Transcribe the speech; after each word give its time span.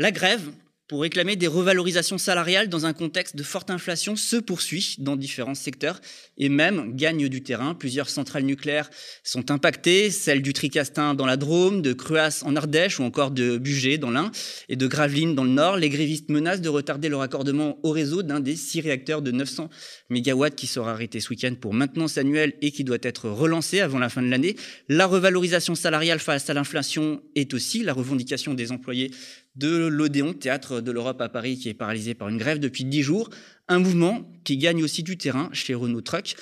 La 0.00 0.12
grève 0.12 0.50
pour 0.88 1.02
réclamer 1.02 1.36
des 1.36 1.46
revalorisations 1.46 2.18
salariales 2.18 2.68
dans 2.68 2.84
un 2.84 2.92
contexte 2.92 3.36
de 3.36 3.44
forte 3.44 3.70
inflation 3.70 4.16
se 4.16 4.36
poursuit 4.36 4.96
dans 4.98 5.14
différents 5.14 5.54
secteurs 5.54 6.00
et 6.36 6.48
même 6.48 6.96
gagne 6.96 7.28
du 7.28 7.44
terrain. 7.44 7.74
Plusieurs 7.74 8.08
centrales 8.08 8.42
nucléaires 8.42 8.90
sont 9.22 9.52
impactées, 9.52 10.10
celles 10.10 10.42
du 10.42 10.52
Tricastin 10.52 11.14
dans 11.14 11.26
la 11.26 11.36
Drôme, 11.36 11.80
de 11.80 11.92
Cruas 11.92 12.42
en 12.44 12.56
Ardèche 12.56 12.98
ou 12.98 13.04
encore 13.04 13.30
de 13.30 13.56
Bugey 13.56 13.98
dans 13.98 14.10
l'Ain 14.10 14.32
et 14.68 14.74
de 14.74 14.86
Gravelines 14.88 15.36
dans 15.36 15.44
le 15.44 15.50
Nord. 15.50 15.76
Les 15.76 15.90
grévistes 15.90 16.28
menacent 16.28 16.62
de 16.62 16.68
retarder 16.70 17.08
le 17.08 17.16
raccordement 17.16 17.78
au 17.84 17.90
réseau 17.92 18.24
d'un 18.24 18.40
des 18.40 18.56
six 18.56 18.80
réacteurs 18.80 19.22
de 19.22 19.30
900 19.30 19.68
MW 20.08 20.48
qui 20.56 20.66
sera 20.66 20.90
arrêté 20.90 21.20
ce 21.20 21.28
week-end 21.28 21.54
pour 21.60 21.72
maintenance 21.72 22.18
annuelle 22.18 22.54
et 22.62 22.72
qui 22.72 22.82
doit 22.82 22.98
être 23.02 23.28
relancé 23.28 23.78
avant 23.78 24.00
la 24.00 24.08
fin 24.08 24.22
de 24.22 24.28
l'année. 24.28 24.56
La 24.88 25.06
revalorisation 25.06 25.76
salariale 25.76 26.18
face 26.18 26.50
à 26.50 26.54
l'inflation 26.54 27.22
est 27.36 27.54
aussi 27.54 27.84
la 27.84 27.92
revendication 27.92 28.54
des 28.54 28.72
employés 28.72 29.12
de 29.60 29.86
l'Odéon, 29.86 30.32
théâtre 30.32 30.80
de 30.80 30.90
l'Europe 30.90 31.20
à 31.20 31.28
Paris, 31.28 31.58
qui 31.58 31.68
est 31.68 31.74
paralysé 31.74 32.14
par 32.14 32.28
une 32.28 32.38
grève 32.38 32.58
depuis 32.58 32.84
dix 32.84 33.02
jours. 33.02 33.28
Un 33.68 33.78
mouvement 33.78 34.28
qui 34.42 34.56
gagne 34.56 34.82
aussi 34.82 35.02
du 35.02 35.18
terrain 35.18 35.50
chez 35.52 35.74
Renault 35.74 36.00
Truck 36.00 36.34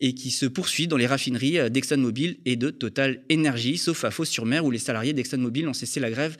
et 0.00 0.14
qui 0.14 0.30
se 0.30 0.44
poursuit 0.44 0.86
dans 0.86 0.98
les 0.98 1.06
raffineries 1.06 1.70
d'ExxonMobil 1.70 2.36
et 2.44 2.56
de 2.56 2.68
Total 2.68 3.24
Energy, 3.32 3.78
sauf 3.78 4.04
à 4.04 4.10
Fos-sur-Mer 4.10 4.64
où 4.66 4.70
les 4.70 4.78
salariés 4.78 5.14
d'ExxonMobil 5.14 5.66
ont 5.66 5.72
cessé 5.72 6.00
la 6.00 6.10
grève 6.10 6.36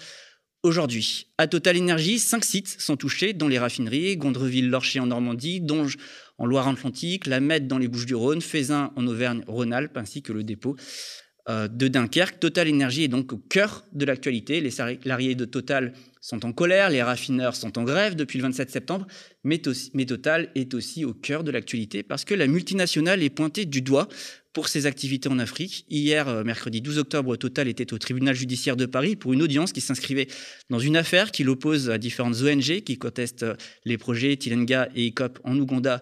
aujourd'hui. 0.62 1.28
À 1.38 1.46
Total 1.46 1.78
Energy, 1.78 2.18
cinq 2.18 2.44
sites 2.44 2.76
sont 2.78 2.96
touchés, 2.96 3.32
dont 3.32 3.48
les 3.48 3.58
raffineries, 3.58 4.18
Gondreville-Lorcher 4.18 5.00
en 5.00 5.06
Normandie, 5.06 5.62
Donge 5.62 5.96
en 6.36 6.44
Loire-Atlantique, 6.44 7.26
La 7.26 7.40
Mette 7.40 7.66
dans 7.66 7.78
les 7.78 7.88
Bouches-du-Rhône, 7.88 8.42
Fézin 8.42 8.92
en 8.94 9.06
Auvergne-Rhône-Alpes, 9.06 9.96
ainsi 9.96 10.20
que 10.20 10.34
le 10.34 10.44
dépôt 10.44 10.76
euh, 10.76 11.25
de 11.48 11.88
Dunkerque. 11.88 12.40
Total 12.40 12.68
Energy 12.68 13.04
est 13.04 13.08
donc 13.08 13.32
au 13.32 13.38
cœur 13.38 13.84
de 13.92 14.04
l'actualité. 14.04 14.60
Les 14.60 14.70
salariés 14.70 15.34
de 15.34 15.44
Total 15.44 15.92
sont 16.26 16.44
en 16.44 16.52
colère, 16.52 16.90
les 16.90 17.04
raffineurs 17.04 17.54
sont 17.54 17.78
en 17.78 17.84
grève 17.84 18.16
depuis 18.16 18.38
le 18.38 18.42
27 18.42 18.68
septembre, 18.68 19.06
mais, 19.44 19.58
Total 19.58 20.50
est 20.56 20.74
aussi 20.74 21.04
au 21.04 21.14
cœur 21.14 21.44
de 21.44 21.52
l'actualité 21.52 22.02
parce 22.02 22.24
que 22.24 22.34
la 22.34 22.48
multinationale 22.48 23.22
est 23.22 23.30
pointée 23.30 23.64
du 23.64 23.80
doigt 23.80 24.08
pour 24.52 24.68
ses 24.68 24.86
activités 24.86 25.28
en 25.28 25.38
Afrique. 25.38 25.84
Hier, 25.88 26.26
euh, 26.26 26.42
mercredi 26.42 26.80
12 26.80 26.98
octobre, 26.98 27.36
Total 27.36 27.68
était 27.68 27.92
au 27.92 27.98
tribunal 27.98 28.34
judiciaire 28.34 28.76
de 28.76 28.86
Paris 28.86 29.14
pour 29.14 29.34
une 29.34 29.42
audience 29.42 29.70
qui 29.70 29.80
s'inscrivait 29.80 30.26
dans 30.68 30.80
une 30.80 30.96
affaire 30.96 31.30
qui 31.30 31.44
l'oppose 31.44 31.90
à 31.90 31.98
différentes 31.98 32.40
ONG 32.42 32.80
qui 32.80 32.98
contestent 32.98 33.44
euh, 33.44 33.54
les 33.84 33.96
projets 33.96 34.36
Tilenga 34.36 34.88
et 34.96 35.06
ICOP 35.06 35.38
en 35.44 35.56
Ouganda 35.56 36.00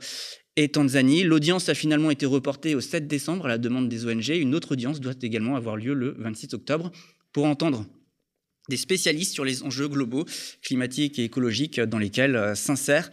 et 0.57 0.69
Tanzanie. 0.69 1.25
L'audience 1.25 1.69
a 1.69 1.75
finalement 1.75 2.11
été 2.11 2.27
reportée 2.27 2.75
au 2.75 2.81
7 2.81 3.07
décembre 3.07 3.47
à 3.47 3.49
la 3.49 3.59
demande 3.59 3.89
des 3.89 4.07
ONG. 4.07 4.29
Une 4.29 4.55
autre 4.55 4.73
audience 4.73 5.01
doit 5.01 5.15
également 5.23 5.57
avoir 5.57 5.77
lieu 5.77 5.95
le 5.95 6.15
26 6.19 6.55
octobre 6.55 6.93
pour 7.33 7.47
entendre 7.47 7.87
des 8.69 8.77
spécialistes 8.77 9.33
sur 9.33 9.45
les 9.45 9.63
enjeux 9.63 9.89
globaux, 9.89 10.25
climatiques 10.63 11.19
et 11.19 11.25
écologiques 11.25 11.81
dans 11.81 11.99
lesquels 11.99 12.37
euh, 12.37 12.55
s'insère 12.55 13.11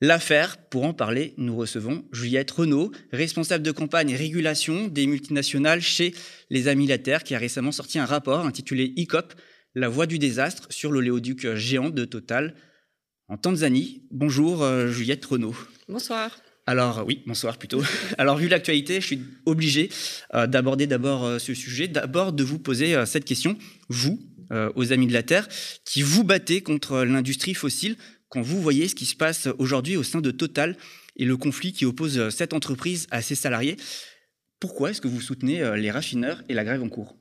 l'affaire. 0.00 0.56
Pour 0.68 0.84
en 0.84 0.94
parler, 0.94 1.34
nous 1.36 1.56
recevons 1.56 2.04
Juliette 2.12 2.50
Renaud, 2.50 2.90
responsable 3.12 3.62
de 3.62 3.70
campagne 3.70 4.10
et 4.10 4.16
régulation 4.16 4.88
des 4.88 5.06
multinationales 5.06 5.82
chez 5.82 6.14
les 6.48 6.68
Amis 6.68 6.86
La 6.86 6.98
Terre, 6.98 7.22
qui 7.22 7.34
a 7.34 7.38
récemment 7.38 7.72
sorti 7.72 7.98
un 7.98 8.06
rapport 8.06 8.46
intitulé 8.46 8.92
ICOP, 8.96 9.34
la 9.74 9.88
voie 9.88 10.06
du 10.06 10.18
désastre 10.18 10.66
sur 10.70 10.90
l'oléoduc 10.90 11.54
géant 11.54 11.90
de 11.90 12.04
Total 12.04 12.56
en 13.28 13.36
Tanzanie. 13.36 14.02
Bonjour 14.10 14.64
euh, 14.64 14.88
Juliette 14.88 15.24
Renaud. 15.24 15.54
Bonsoir. 15.88 16.36
Alors 16.70 17.02
oui, 17.04 17.24
bonsoir 17.26 17.58
plutôt. 17.58 17.82
Alors 18.18 18.36
vu 18.36 18.46
l'actualité, 18.46 19.00
je 19.00 19.06
suis 19.06 19.20
obligé 19.44 19.88
euh, 20.34 20.46
d'aborder 20.46 20.86
d'abord 20.86 21.40
ce 21.40 21.52
sujet, 21.52 21.88
d'abord 21.88 22.32
de 22.32 22.44
vous 22.44 22.60
poser 22.60 22.94
cette 23.06 23.24
question. 23.24 23.58
Vous, 23.88 24.20
euh, 24.52 24.70
aux 24.76 24.92
Amis 24.92 25.08
de 25.08 25.12
la 25.12 25.24
Terre, 25.24 25.48
qui 25.84 26.02
vous 26.02 26.22
battez 26.22 26.60
contre 26.60 27.02
l'industrie 27.02 27.54
fossile 27.54 27.96
quand 28.28 28.40
vous 28.40 28.62
voyez 28.62 28.86
ce 28.86 28.94
qui 28.94 29.06
se 29.06 29.16
passe 29.16 29.48
aujourd'hui 29.58 29.96
au 29.96 30.04
sein 30.04 30.20
de 30.20 30.30
Total 30.30 30.76
et 31.16 31.24
le 31.24 31.36
conflit 31.36 31.72
qui 31.72 31.84
oppose 31.84 32.28
cette 32.30 32.52
entreprise 32.52 33.08
à 33.10 33.20
ses 33.20 33.34
salariés. 33.34 33.76
Pourquoi 34.60 34.90
est-ce 34.90 35.00
que 35.00 35.08
vous 35.08 35.20
soutenez 35.20 35.60
euh, 35.60 35.76
les 35.76 35.90
raffineurs 35.90 36.42
et 36.48 36.54
la 36.54 36.64
grève 36.64 36.84
en 36.84 36.88
cours? 36.88 37.16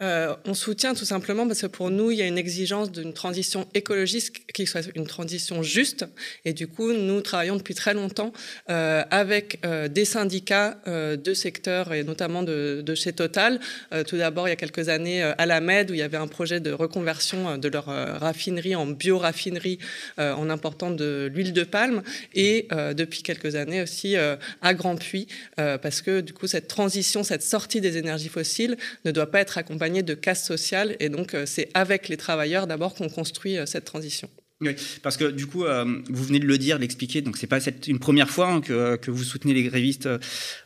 Euh, 0.00 0.36
on 0.44 0.54
soutient 0.54 0.94
tout 0.94 1.04
simplement 1.04 1.46
parce 1.46 1.62
que 1.62 1.66
pour 1.66 1.90
nous, 1.90 2.12
il 2.12 2.18
y 2.18 2.22
a 2.22 2.26
une 2.26 2.38
exigence 2.38 2.92
d'une 2.92 3.12
transition 3.12 3.66
écologique 3.74 4.46
qui 4.52 4.66
soit 4.66 4.82
une 4.94 5.06
transition 5.06 5.62
juste. 5.62 6.06
Et 6.44 6.52
du 6.52 6.68
coup, 6.68 6.92
nous 6.92 7.20
travaillons 7.20 7.56
depuis 7.56 7.74
très 7.74 7.94
longtemps 7.94 8.32
euh, 8.70 9.02
avec 9.10 9.58
euh, 9.64 9.88
des 9.88 10.04
syndicats 10.04 10.78
de 10.86 11.34
secteurs 11.34 11.92
et 11.92 12.04
notamment 12.04 12.42
de, 12.42 12.82
de 12.84 12.94
chez 12.94 13.12
Total. 13.12 13.60
Tout 14.06 14.16
d'abord, 14.16 14.46
il 14.46 14.50
y 14.50 14.52
a 14.52 14.56
quelques 14.56 14.88
années, 14.88 15.22
à 15.22 15.46
la 15.46 15.60
MED, 15.60 15.90
où 15.90 15.94
il 15.94 15.98
y 15.98 16.02
avait 16.02 16.16
un 16.16 16.26
projet 16.26 16.60
de 16.60 16.70
reconversion 16.70 17.58
de 17.58 17.68
leur 17.68 17.86
raffinerie 17.86 18.74
en 18.74 18.86
bio-raffinerie 18.86 19.78
en 20.18 20.50
important 20.50 20.90
de 20.90 21.30
l'huile 21.32 21.52
de 21.52 21.64
palme. 21.64 22.02
Et 22.34 22.68
depuis 22.94 23.22
quelques 23.22 23.54
années 23.54 23.82
aussi 23.82 24.16
à 24.16 24.74
Grand 24.74 24.96
Puy, 24.96 25.26
parce 25.56 26.02
que 26.02 26.20
du 26.20 26.32
coup, 26.32 26.46
cette 26.46 26.68
transition, 26.68 27.22
cette 27.22 27.42
sortie 27.42 27.80
des 27.80 27.96
énergies 27.96 28.28
fossiles 28.28 28.76
ne 29.04 29.10
doit 29.10 29.30
pas 29.30 29.40
être 29.40 29.58
accompagnée 29.58 29.87
de 29.88 30.14
casse 30.14 30.46
sociale. 30.46 30.96
Et 31.00 31.08
donc, 31.08 31.34
euh, 31.34 31.44
c'est 31.46 31.68
avec 31.74 32.08
les 32.08 32.16
travailleurs 32.16 32.66
d'abord 32.66 32.94
qu'on 32.94 33.08
construit 33.08 33.56
euh, 33.56 33.66
cette 33.66 33.84
transition. 33.84 34.28
Oui, 34.60 34.74
parce 35.02 35.16
que 35.16 35.30
du 35.30 35.46
coup, 35.46 35.64
euh, 35.64 35.84
vous 36.10 36.24
venez 36.24 36.40
de 36.40 36.46
le 36.46 36.58
dire, 36.58 36.78
l'expliquer, 36.78 37.22
donc 37.22 37.36
c'est 37.36 37.46
pas 37.46 37.60
une 37.86 38.00
première 38.00 38.28
fois 38.28 38.48
hein, 38.48 38.60
que, 38.60 38.96
que, 38.96 39.12
vous 39.12 39.22
soutenez 39.22 39.54
les 39.54 39.62
grévistes 39.62 40.08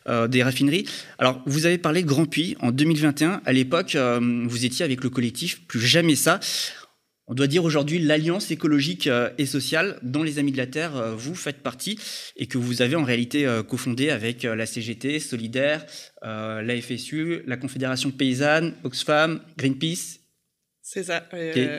des 0.07 0.41
raffineries. 0.41 0.85
Alors, 1.19 1.43
vous 1.45 1.67
avez 1.67 1.77
parlé 1.77 2.01
de 2.01 2.07
Grand 2.07 2.25
Puy 2.25 2.57
en 2.59 2.71
2021. 2.71 3.43
À 3.45 3.53
l'époque, 3.53 3.95
vous 3.95 4.65
étiez 4.65 4.83
avec 4.83 5.03
le 5.03 5.11
collectif 5.11 5.61
Plus 5.67 5.79
Jamais 5.79 6.15
Ça. 6.15 6.39
On 7.27 7.33
doit 7.33 7.47
dire 7.47 7.63
aujourd'hui 7.63 7.99
l'alliance 7.99 8.51
écologique 8.51 9.09
et 9.37 9.45
sociale 9.45 9.97
dont 10.01 10.23
les 10.23 10.39
Amis 10.39 10.51
de 10.51 10.57
la 10.57 10.67
Terre, 10.67 11.15
vous 11.15 11.35
faites 11.35 11.63
partie 11.63 11.97
et 12.35 12.47
que 12.47 12.57
vous 12.57 12.81
avez 12.81 12.97
en 12.97 13.03
réalité 13.03 13.47
cofondé 13.67 14.09
avec 14.09 14.43
la 14.43 14.65
CGT, 14.65 15.19
Solidaire, 15.19 15.85
euh, 16.23 16.61
la 16.61 16.79
FSU, 16.81 17.43
la 17.45 17.57
Confédération 17.57 18.11
paysanne, 18.11 18.75
Oxfam, 18.83 19.41
Greenpeace 19.57 20.22
c'est 20.93 21.05
ça. 21.05 21.23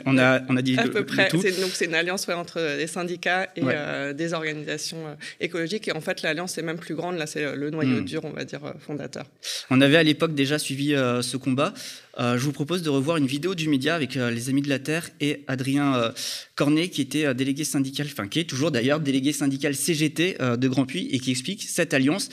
on, 0.07 0.19
a, 0.19 0.41
on 0.49 0.57
a 0.57 0.63
dit 0.63 0.77
à 0.77 0.89
peu 0.89 1.05
près. 1.05 1.29
Donc 1.31 1.71
c'est 1.73 1.85
une 1.85 1.95
alliance 1.95 2.29
entre 2.29 2.77
des 2.77 2.89
syndicats 2.89 3.49
et 3.55 3.63
euh, 3.63 4.13
des 4.13 4.33
organisations 4.33 5.07
euh, 5.07 5.15
écologiques. 5.39 5.87
Et 5.87 5.93
en 5.93 6.01
fait, 6.01 6.23
l'alliance 6.23 6.59
est 6.59 6.63
même 6.63 6.79
plus 6.79 6.97
grande. 6.97 7.17
Là, 7.17 7.29
c'est 7.29 7.55
le 7.55 7.71
noyau 7.71 8.01
hmm. 8.01 8.05
dur, 8.05 8.25
on 8.25 8.31
va 8.31 8.45
dire, 8.45 8.61
fondateur. 8.81 9.27
On 9.71 9.81
avait 9.81 9.99
à 9.99 10.03
l'époque 10.03 10.35
déjà 10.35 10.59
suivi 10.59 10.89
ce 10.89 11.37
combat. 11.37 11.73
je 12.19 12.39
vous 12.39 12.51
propose 12.51 12.83
de 12.83 12.91
revoir 12.91 13.17
une 13.17 13.27
vidéo 13.27 13.55
du 13.55 13.69
média 13.69 13.95
avec 13.95 14.17
les 14.17 14.49
Amis 14.49 14.63
de 14.63 14.69
la 14.69 14.81
Terre 14.81 15.09
et 15.21 15.45
Adrien 15.47 16.13
Cornet, 16.57 16.89
qui 16.89 17.01
était 17.01 17.33
délégué 17.35 17.63
syndical, 17.63 18.09
enfin 18.11 18.27
qui 18.27 18.41
est 18.41 18.45
toujours 18.45 18.73
d'ailleurs 18.73 18.99
délégué 18.99 19.33
syndical 19.33 19.77
CGT 19.77 20.39
de 20.41 20.69
Grand 20.69 20.87
Puy 20.87 21.09
et 21.13 21.21
qui 21.21 21.31
explique 21.31 21.63
cette 21.63 21.95
alliance. 21.95 22.29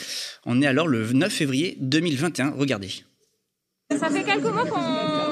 On 0.45 0.61
est 0.63 0.67
alors 0.67 0.87
le 0.87 1.05
9 1.13 1.31
février 1.31 1.77
2021. 1.79 2.55
Regardez. 2.57 2.89
Ça 3.99 4.09
fait 4.09 4.23
quelques 4.23 4.43
mois 4.45 4.65
qu'on 4.65 5.30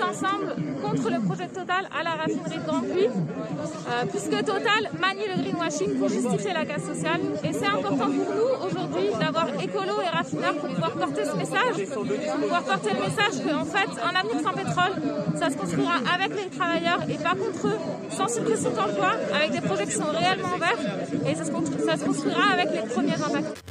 ensemble 0.00 0.54
contre 0.80 1.10
le 1.10 1.20
projet 1.20 1.48
Total 1.48 1.88
à 1.92 2.02
la 2.02 2.10
raffinerie 2.10 2.58
de 2.58 2.66
Grand 2.66 2.80
Puy, 2.80 3.06
euh, 3.06 4.04
puisque 4.10 4.44
Total 4.44 4.90
manie 4.98 5.26
le 5.28 5.42
greenwashing 5.42 5.98
pour 5.98 6.08
justifier 6.08 6.52
la 6.54 6.64
casse 6.64 6.84
sociale. 6.84 7.20
Et 7.44 7.52
c'est 7.52 7.66
important 7.66 8.10
pour 8.10 8.34
nous 8.34 8.66
aujourd'hui 8.66 9.10
d'avoir 9.20 9.48
écolo 9.62 10.00
et 10.02 10.08
raffineurs 10.08 10.54
pour 10.54 10.68
pouvoir 10.68 10.92
porter 10.92 11.24
ce 11.24 11.36
message, 11.36 11.84
pour 11.92 12.04
pouvoir 12.04 12.62
porter 12.64 12.90
le 12.94 13.00
message 13.00 13.44
qu'en 13.44 13.64
fait, 13.64 13.90
un 14.02 14.14
avenir 14.14 14.40
sans 14.42 14.54
pétrole, 14.54 14.94
ça 15.38 15.50
se 15.50 15.56
construira 15.56 15.94
avec 16.14 16.30
les 16.36 16.48
travailleurs 16.48 17.02
et 17.08 17.18
pas 17.18 17.34
contre 17.34 17.68
eux, 17.68 17.78
sans 18.10 18.28
suppression 18.28 18.70
d'emploi, 18.70 19.12
avec 19.34 19.50
des 19.52 19.60
projets 19.60 19.86
qui 19.86 19.92
sont 19.92 20.10
réellement 20.10 20.56
verts, 20.58 21.28
et 21.28 21.34
ça 21.34 21.44
se 21.44 22.04
construira 22.04 22.52
avec 22.52 22.72
les 22.72 22.88
premiers 22.88 23.14
impacts. 23.14 23.62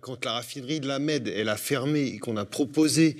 Quand 0.00 0.24
la 0.24 0.32
raffinerie 0.32 0.80
de 0.80 0.88
la 0.88 0.98
Med, 0.98 1.28
elle 1.28 1.50
a 1.50 1.56
fermé 1.56 2.00
et 2.06 2.18
qu'on 2.18 2.36
a 2.38 2.46
proposé 2.46 3.16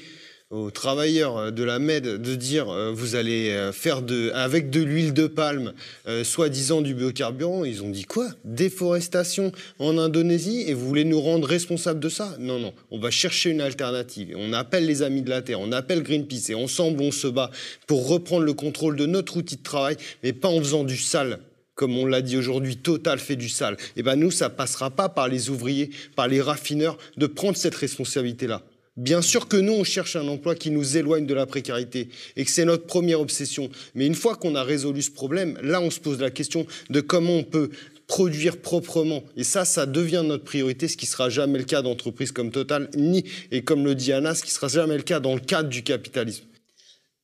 aux 0.51 0.73
travailleurs 0.73 1.53
de 1.53 1.63
la 1.63 1.79
MED 1.79 2.21
de 2.21 2.35
dire 2.35 2.69
euh, 2.71 2.91
vous 2.93 3.15
allez 3.15 3.51
euh, 3.51 3.73
faire 3.73 4.03
de, 4.03 4.33
avec 4.35 4.69
de 4.69 4.83
l'huile 4.83 5.15
de 5.15 5.29
palme, 5.29 5.73
euh, 6.09 6.25
soi-disant 6.25 6.83
du 6.83 6.93
biocarburant, 6.93 7.65
ils 7.65 7.85
ont 7.85 7.89
dit 7.89 8.05
quoi? 8.05 8.27
Déforestation 8.45 9.53
en 9.79 9.97
Indonésie 9.97 10.65
et 10.67 10.75
vous 10.75 10.89
voulez 10.89 11.05
nous 11.05 11.21
rendre 11.21 11.47
responsables 11.47 12.01
de 12.01 12.09
ça? 12.09 12.35
Non, 12.41 12.59
non, 12.59 12.75
on 12.91 12.99
va 12.99 13.13
chercher 13.13 13.51
une 13.51 13.61
alternative. 13.61 14.35
On 14.37 14.53
appelle 14.53 14.87
les 14.87 15.03
amis 15.03 15.23
de 15.23 15.31
la 15.31 15.41
Terre, 15.41 15.61
on 15.61 15.71
appelle 15.71 16.03
Greenpeace 16.03 16.51
et 16.51 16.55
ensemble 16.57 17.01
on 17.01 17.13
se 17.13 17.29
bat 17.29 17.53
pour 17.87 18.09
reprendre 18.09 18.43
le 18.43 18.55
contrôle 18.55 18.97
de 18.97 19.07
notre 19.07 19.37
outil 19.37 19.57
de 19.57 19.63
travail, 19.63 19.97
mais 20.25 20.33
pas 20.33 20.49
en 20.49 20.59
faisant 20.59 20.83
du 20.83 20.97
sale 20.97 21.39
comme 21.77 21.97
on 21.97 22.05
l'a 22.05 22.21
dit 22.21 22.37
aujourd'hui, 22.37 22.77
Total 22.77 23.19
fait 23.19 23.37
du 23.37 23.49
sale. 23.49 23.73
Et 23.97 24.01
eh 24.01 24.03
ben 24.03 24.15
nous, 24.15 24.31
ça 24.31 24.51
passera 24.51 24.91
pas 24.91 25.09
par 25.09 25.29
les 25.29 25.49
ouvriers, 25.49 25.89
par 26.15 26.29
les 26.29 26.43
raffineurs, 26.43 26.99
de 27.17 27.27
prendre 27.27 27.57
cette 27.57 27.75
responsabilité-là. 27.75 28.61
Bien 28.97 29.23
sûr 29.23 29.49
que 29.49 29.57
nous, 29.57 29.73
on 29.73 29.85
cherche 29.85 30.17
un 30.17 30.27
emploi 30.27 30.55
qui 30.55 30.71
nous 30.71 30.97
éloigne 30.97 31.25
de 31.25 31.35
la 31.35 31.47
précarité 31.47 32.09
et 32.37 32.45
que 32.45 32.51
c'est 32.51 32.65
notre 32.65 32.87
première 32.87 33.21
obsession. 33.21 33.71
Mais 33.95 34.07
une 34.07 34.15
fois 34.15 34.35
qu'on 34.35 34.55
a 34.55 34.63
résolu 34.63 35.01
ce 35.03 35.11
problème, 35.11 35.59
là, 35.63 35.81
on 35.81 35.91
se 35.91 36.01
pose 36.01 36.21
la 36.21 36.31
question 36.31 36.67
de 36.91 37.01
comment 37.01 37.37
on 37.37 37.45
peut 37.45 37.71
produire 38.09 38.57
proprement. 38.57 39.23
Et 39.37 39.45
ça, 39.45 39.65
ça 39.65 39.87
devient 39.87 40.25
notre 40.27 40.43
priorité, 40.43 40.89
ce 40.89 40.97
qui 40.97 41.07
sera 41.07 41.31
jamais 41.31 41.59
le 41.59 41.65
cas 41.65 41.81
d'entreprises 41.81 42.33
comme 42.33 42.51
Total, 42.51 42.91
ni, 42.97 43.25
et 43.53 43.63
comme 43.63 43.85
le 43.85 43.95
dit 43.95 44.13
Anna, 44.13 44.35
ce 44.35 44.43
qui 44.43 44.51
sera 44.51 44.67
jamais 44.67 44.97
le 44.97 45.05
cas 45.05 45.21
dans 45.21 45.35
le 45.35 45.41
cadre 45.41 45.69
du 45.69 45.85
capitalisme. 45.85 46.45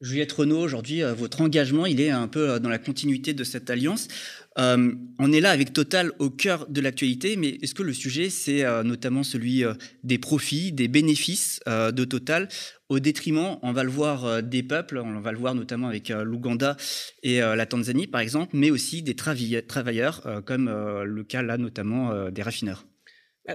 Juliette 0.00 0.32
Renault, 0.32 0.60
aujourd'hui, 0.60 1.02
votre 1.16 1.40
engagement, 1.40 1.86
il 1.86 2.00
est 2.00 2.10
un 2.10 2.28
peu 2.28 2.60
dans 2.60 2.68
la 2.68 2.78
continuité 2.78 3.34
de 3.34 3.42
cette 3.42 3.68
alliance. 3.70 4.08
Euh, 4.58 4.92
on 5.18 5.32
est 5.32 5.40
là 5.40 5.50
avec 5.50 5.72
Total 5.72 6.12
au 6.18 6.30
cœur 6.30 6.66
de 6.68 6.80
l'actualité, 6.80 7.36
mais 7.36 7.58
est-ce 7.62 7.74
que 7.74 7.82
le 7.82 7.92
sujet, 7.92 8.30
c'est 8.30 8.64
euh, 8.64 8.82
notamment 8.82 9.22
celui 9.22 9.64
euh, 9.64 9.74
des 10.04 10.18
profits, 10.18 10.72
des 10.72 10.88
bénéfices 10.88 11.60
de 11.66 12.04
Total, 12.04 12.48
au 12.88 13.00
détriment, 13.00 13.58
on 13.62 13.72
va 13.72 13.82
le 13.82 13.90
voir, 13.90 14.42
des 14.42 14.62
peuples, 14.62 14.98
on 14.98 15.20
va 15.20 15.32
le 15.32 15.38
voir 15.38 15.54
notamment 15.54 15.88
avec 15.88 16.10
l'Ouganda 16.10 16.76
et 17.22 17.40
la 17.40 17.66
Tanzanie, 17.66 18.06
par 18.06 18.20
exemple, 18.20 18.56
mais 18.56 18.70
aussi 18.70 19.02
des 19.02 19.16
travailleurs, 19.16 20.22
comme 20.44 20.70
le 21.04 21.24
cas 21.24 21.42
là 21.42 21.58
notamment 21.58 22.30
des 22.30 22.42
raffineurs? 22.42 22.86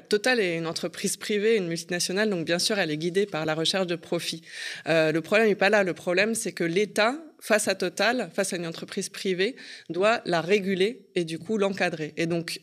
Total 0.10 0.40
est 0.40 0.58
une 0.58 0.68
entreprise 0.68 1.18
privée, 1.18 1.58
une 1.58 1.68
multinationale, 1.68 2.30
donc 2.30 2.46
bien 2.46 2.60
sûr, 2.60 2.80
elle 2.80 2.92
est 2.92 2.98
guidée 2.98 3.26
par 3.26 3.46
la 3.46 3.56
recherche 3.56 3.88
de 3.88 3.96
profit. 3.96 4.42
le 4.86 5.20
problème 5.20 5.48
n'est 5.48 5.56
pas 5.56 5.70
là. 5.70 5.84
Le 5.84 5.94
problème, 5.94 6.36
c'est 6.36 6.52
que 6.52 6.64
l'État 6.64 7.16
face 7.42 7.68
à 7.68 7.76
Total, 7.76 8.30
face 8.34 8.54
à 8.54 8.56
une 8.56 8.68
entreprise 8.68 9.10
privée, 9.10 9.56
doit 9.90 10.22
la 10.26 10.40
réguler 10.42 11.08
et 11.16 11.26
du 11.26 11.40
coup 11.40 11.58
l'encadrer. 11.58 12.14
Et 12.16 12.28
donc, 12.28 12.62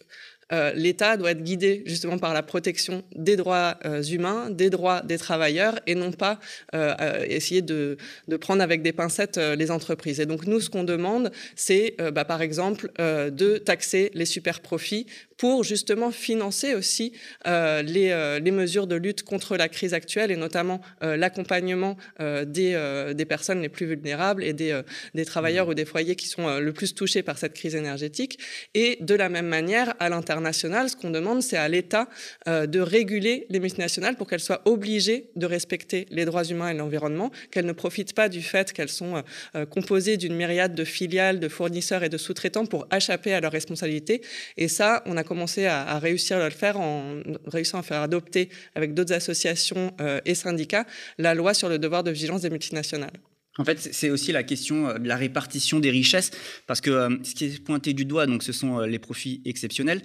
euh, 0.51 0.73
l'État 0.75 1.19
doit 1.19 1.33
être 1.33 1.43
guidé 1.43 1.83
justement 1.85 2.17
par 2.17 2.33
la 2.33 2.43
protection 2.43 3.03
des 3.15 3.37
droits 3.37 3.79
euh, 3.85 4.03
humains, 4.03 4.49
des 4.51 4.71
droits 4.71 5.03
des 5.03 5.19
travailleurs, 5.19 5.79
et 5.87 5.95
non 5.95 6.11
pas 6.11 6.39
euh, 6.75 6.95
essayer 7.29 7.61
de, 7.61 7.99
de, 8.29 8.37
prendre 8.37 8.63
avec 8.63 8.81
des 8.81 8.93
pincettes 8.93 9.37
les 9.37 9.71
entreprises. 9.71 10.21
Et 10.21 10.27
donc 10.27 10.47
nous, 10.47 10.61
ce 10.61 10.71
qu'on 10.71 10.85
demande, 10.85 11.33
c'est 11.55 11.97
bah, 12.15 12.25
par 12.25 12.41
exemple 12.41 12.91
de 12.99 13.59
taxer 13.59 14.11
les 14.15 14.25
super 14.25 14.61
profits 14.61 15.07
pour 15.39 15.63
justement 15.63 16.11
financer 16.11 16.75
aussi 16.75 17.13
euh, 17.47 17.81
les, 17.83 18.11
euh, 18.11 18.41
les, 18.41 18.51
mesures 18.51 18.89
de 18.89 18.97
lutte 18.97 19.23
contre 19.23 19.57
la 19.57 19.69
crise 19.69 19.95
actuelle 19.95 20.33
et 20.33 20.37
notamment 20.37 20.81
euh, 21.03 21.17
l'accompagnement 21.17 21.97
des, 22.19 23.13
des, 23.15 23.25
personnes 23.25 23.63
les 23.63 23.69
plus 23.69 23.87
vulnérables 23.87 24.43
et 24.43 24.53
des, 24.53 24.81
des 25.15 25.25
travailleurs 25.25 25.67
mmh. 25.67 25.71
ou 25.71 25.75
des 25.75 25.85
foyers 25.85 26.17
qui 26.17 26.27
sont 26.27 26.59
le 26.59 26.73
plus 26.73 26.95
touchés 26.95 27.23
par 27.23 27.39
cette 27.39 27.55
crise 27.55 27.77
énergétique. 27.77 28.41
Et 28.75 28.99
de 29.01 29.15
la 29.15 29.29
même 29.29 29.47
manière, 29.47 29.95
à 30.01 30.09
l'international, 30.09 30.89
ce 30.89 30.97
qu'on 30.97 31.11
demande, 31.11 31.43
c'est 31.43 31.57
à 31.57 31.69
l'État 31.69 32.09
de 32.47 32.81
réguler 32.81 33.47
les 33.51 33.61
multinationales 33.61 34.17
pour 34.17 34.27
qu'elles 34.27 34.41
soient 34.41 34.63
obligées 34.65 35.31
de 35.37 35.47
respecter 35.47 36.07
les 36.11 36.25
droits 36.25 36.45
humains 36.45 36.71
et 36.71 36.75
l'environnement, 36.75 37.31
qu'elles 37.53 37.67
ne 37.67 37.73
profitent 37.73 38.15
pas 38.15 38.29
du 38.29 38.43
fait 38.43 38.73
qu'elles 38.73 38.89
sont 38.89 39.23
composées 39.71 40.17
d'une 40.17 40.35
myriade 40.35 40.75
de 40.75 40.85
filiales, 40.85 41.39
de 41.39 41.49
fournisseurs 41.49 42.03
et 42.03 42.09
de 42.09 42.19
sous-traitants 42.19 42.67
pour 42.67 42.89
échapper 42.93 43.33
à 43.33 43.41
leurs 43.41 43.53
responsabilités. 43.53 44.23
Et 44.57 44.67
ça, 44.67 45.03
on 45.07 45.17
a 45.17 45.23
commencé 45.29 45.67
à, 45.67 45.99
réussir 45.99 46.39
à 46.39 46.45
le 46.45 46.55
faire 46.55 46.81
en 46.81 47.23
réussissant 47.47 47.79
à 47.79 47.83
faire 47.83 48.01
adopter 48.01 48.49
avec 48.75 48.95
d'autres 48.95 49.13
associations 49.13 49.93
euh, 50.01 50.21
et 50.25 50.35
syndicats 50.35 50.87
la 51.19 51.35
loi 51.35 51.55
sur 51.55 51.69
le 51.69 51.79
devoir 51.79 52.03
de 52.03 52.11
vigilance 52.11 52.43
des 52.43 52.51
multinationales. 52.51 53.13
En 53.59 53.65
fait, 53.65 53.79
c'est 53.79 54.09
aussi 54.09 54.33
la 54.33 54.43
question 54.43 54.89
euh, 54.89 54.99
de 54.99 55.07
la 55.07 55.17
répartition 55.17 55.81
des 55.81 55.91
richesses, 55.91 56.31
parce 56.67 56.81
que 56.81 56.91
euh, 56.91 57.17
ce 57.23 57.35
qui 57.35 57.45
est 57.45 57.63
pointé 57.63 57.93
du 57.93 58.07
doigt, 58.07 58.27
donc, 58.27 58.43
ce 58.43 58.53
sont 58.53 58.81
les 58.81 58.99
profits 58.99 59.43
exceptionnels. 59.45 60.01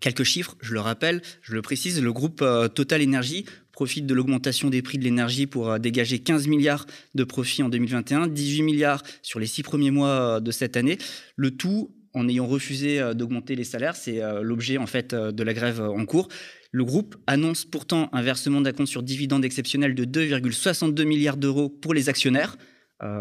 Quelques 0.00 0.24
chiffres, 0.24 0.56
je 0.60 0.74
le 0.74 0.80
rappelle, 0.80 1.22
je 1.42 1.54
le 1.54 1.62
précise, 1.62 2.00
le 2.00 2.12
groupe 2.12 2.42
Total 2.74 3.02
Energy 3.02 3.44
profite 3.72 4.06
de 4.06 4.14
l'augmentation 4.14 4.70
des 4.70 4.80
prix 4.80 4.96
de 4.96 5.04
l'énergie 5.04 5.46
pour 5.46 5.78
dégager 5.78 6.20
15 6.20 6.46
milliards 6.46 6.86
de 7.14 7.24
profits 7.24 7.62
en 7.62 7.68
2021, 7.68 8.28
18 8.28 8.62
milliards 8.62 9.02
sur 9.20 9.40
les 9.40 9.46
six 9.46 9.62
premiers 9.62 9.90
mois 9.90 10.40
de 10.40 10.50
cette 10.52 10.78
année. 10.78 10.96
Le 11.36 11.50
tout 11.50 11.90
en 12.14 12.28
ayant 12.28 12.46
refusé 12.46 13.00
euh, 13.00 13.14
d'augmenter 13.14 13.56
les 13.56 13.64
salaires. 13.64 13.96
C'est 13.96 14.22
euh, 14.22 14.42
l'objet 14.42 14.78
en 14.78 14.86
fait 14.86 15.12
euh, 15.12 15.32
de 15.32 15.42
la 15.42 15.54
grève 15.54 15.80
en 15.80 16.04
cours. 16.04 16.28
Le 16.72 16.84
groupe 16.84 17.16
annonce 17.26 17.64
pourtant 17.64 18.08
un 18.12 18.22
versement 18.22 18.60
d'un 18.60 18.72
compte 18.72 18.86
sur 18.86 19.02
dividende 19.02 19.44
exceptionnel 19.44 19.94
de 19.94 20.04
2,62 20.04 21.04
milliards 21.04 21.36
d'euros 21.36 21.68
pour 21.68 21.94
les 21.94 22.08
actionnaires. 22.08 22.56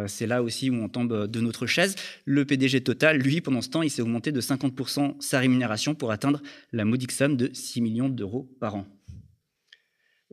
c'est 0.06 0.28
là 0.28 0.44
aussi 0.44 0.70
où 0.70 0.76
on 0.76 0.88
tombe 0.88 1.26
de 1.26 1.42
notre 1.42 1.66
chaise. 1.66 1.96
Le 2.26 2.46
PDG 2.46 2.82
Total, 2.82 3.18
lui, 3.18 3.42
pendant 3.42 3.62
ce 3.62 3.70
temps, 3.70 3.82
il 3.82 3.90
s'est 3.90 4.04
augmenté 4.04 4.32
de 4.32 4.40
50% 4.40 5.16
sa 5.20 5.40
rémunération 5.40 5.96
pour 5.96 6.12
atteindre 6.12 6.44
la 6.74 6.86
modique 6.86 7.12
somme 7.12 7.38
de 7.38 7.50
6 7.52 7.82
millions 7.82 8.10
d'euros 8.10 8.48
par 8.60 8.76
an. 8.76 8.86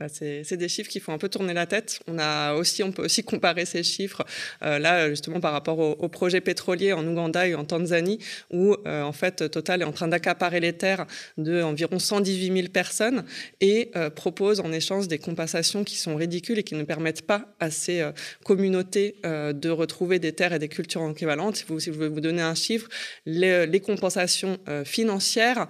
C'est 0.09 0.57
des 0.59 0.69
chiffres 0.69 0.91
qui 0.91 1.01
font 1.01 1.15
un 1.15 1.19
peu 1.19 1.31
tourner 1.31 1.55
la 1.55 1.65
tête. 1.65 2.01
On 2.07 2.19
a 2.19 2.53
aussi, 2.53 2.83
on 2.83 2.93
peut 2.93 3.05
aussi 3.05 3.25
comparer 3.25 3.65
ces 3.65 3.83
chiffres 3.83 4.27
euh, 4.63 4.79
là 4.79 5.09
justement 5.09 5.41
par 5.41 5.53
rapport 5.53 5.79
aux 5.79 5.93
au 5.93 6.09
projets 6.09 6.43
pétroliers 6.43 6.93
en 6.93 7.07
Ouganda 7.07 7.47
et 7.49 7.55
en 7.55 7.65
Tanzanie, 7.65 8.19
où 8.53 8.77
euh, 8.87 9.03
en 9.03 9.13
fait 9.13 9.51
Total 9.51 9.81
est 9.81 9.87
en 9.87 9.93
train 9.93 10.09
d'accaparer 10.09 10.61
les 10.61 10.75
terres 10.75 11.07
de 11.39 11.63
environ 11.63 11.99
118 11.99 12.53
000 12.53 12.69
personnes 12.69 13.25
et 13.63 13.91
euh, 13.97 14.11
propose 14.11 14.61
en 14.61 14.71
échange 14.71 15.09
des 15.09 15.19
compensations 15.19 15.83
qui 15.83 15.97
sont 15.97 16.15
ridicules 16.15 16.59
et 16.59 16.63
qui 16.63 16.75
ne 16.75 16.83
permettent 16.83 17.27
pas 17.27 17.55
à 17.59 17.71
ces 17.71 18.05
communautés 18.45 19.17
de 19.25 19.71
retrouver 19.71 20.19
des 20.19 20.33
terres 20.33 20.53
et 20.53 20.59
des 20.59 20.69
cultures 20.69 21.09
équivalentes. 21.11 21.57
Si, 21.57 21.65
si 21.79 21.93
je 21.93 21.99
veux 21.99 22.09
vous 22.09 22.21
donner 22.21 22.43
un 22.43 22.55
chiffre, 22.55 22.89
les 23.25 23.81
compensations 23.81 24.59
financières, 24.85 25.67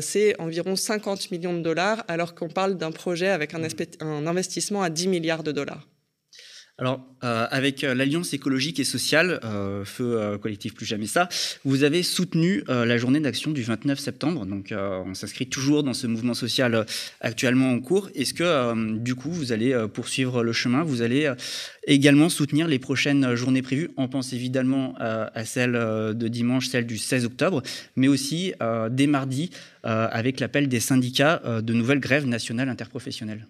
c'est 0.00 0.38
environ 0.40 0.76
50 0.76 1.30
millions 1.30 1.54
de 1.54 1.62
dollars, 1.62 2.04
alors 2.08 2.34
qu'on 2.34 2.48
parle 2.48 2.76
d'un 2.76 2.90
projet 2.90 3.28
avec 3.28 3.54
un 3.54 3.62
un 4.00 4.26
investissement 4.26 4.82
à 4.82 4.90
10 4.90 5.08
milliards 5.08 5.42
de 5.42 5.52
dollars. 5.52 5.86
Alors, 6.80 7.04
euh, 7.24 7.44
avec 7.50 7.82
euh, 7.82 7.92
l'Alliance 7.92 8.32
écologique 8.34 8.78
et 8.78 8.84
sociale, 8.84 9.40
euh, 9.42 9.84
Feu 9.84 10.38
Collectif 10.40 10.74
Plus 10.74 10.86
Jamais 10.86 11.08
Ça, 11.08 11.28
vous 11.64 11.82
avez 11.82 12.04
soutenu 12.04 12.62
la 12.68 12.96
journée 12.98 13.18
d'action 13.18 13.50
du 13.50 13.62
29 13.62 13.98
septembre. 13.98 14.46
Donc, 14.46 14.72
on 14.72 15.14
s'inscrit 15.14 15.48
toujours 15.48 15.82
dans 15.82 15.94
ce 15.94 16.06
mouvement 16.06 16.34
social 16.34 16.86
actuellement 17.20 17.72
en 17.72 17.80
cours. 17.80 18.10
Est-ce 18.14 18.34
que, 18.34 18.98
du 18.98 19.14
coup, 19.14 19.30
vous 19.30 19.52
allez 19.52 19.76
poursuivre 19.92 20.42
le 20.42 20.52
chemin? 20.52 20.82
Vous 20.82 21.02
allez 21.02 21.32
également 21.86 22.28
soutenir 22.28 22.68
les 22.68 22.78
prochaines 22.78 23.34
journées 23.34 23.62
prévues? 23.62 23.90
On 23.96 24.08
pense 24.08 24.32
évidemment 24.32 24.94
à 24.98 25.44
celle 25.44 25.72
de 25.72 26.28
dimanche, 26.28 26.68
celle 26.68 26.86
du 26.86 26.98
16 26.98 27.24
octobre, 27.24 27.62
mais 27.96 28.08
aussi 28.08 28.52
dès 28.90 29.06
mardi, 29.06 29.50
avec 29.82 30.40
l'appel 30.40 30.68
des 30.68 30.80
syndicats 30.80 31.42
de 31.62 31.72
nouvelles 31.72 32.00
grèves 32.00 32.26
nationales 32.26 32.68
interprofessionnelles. 32.68 33.46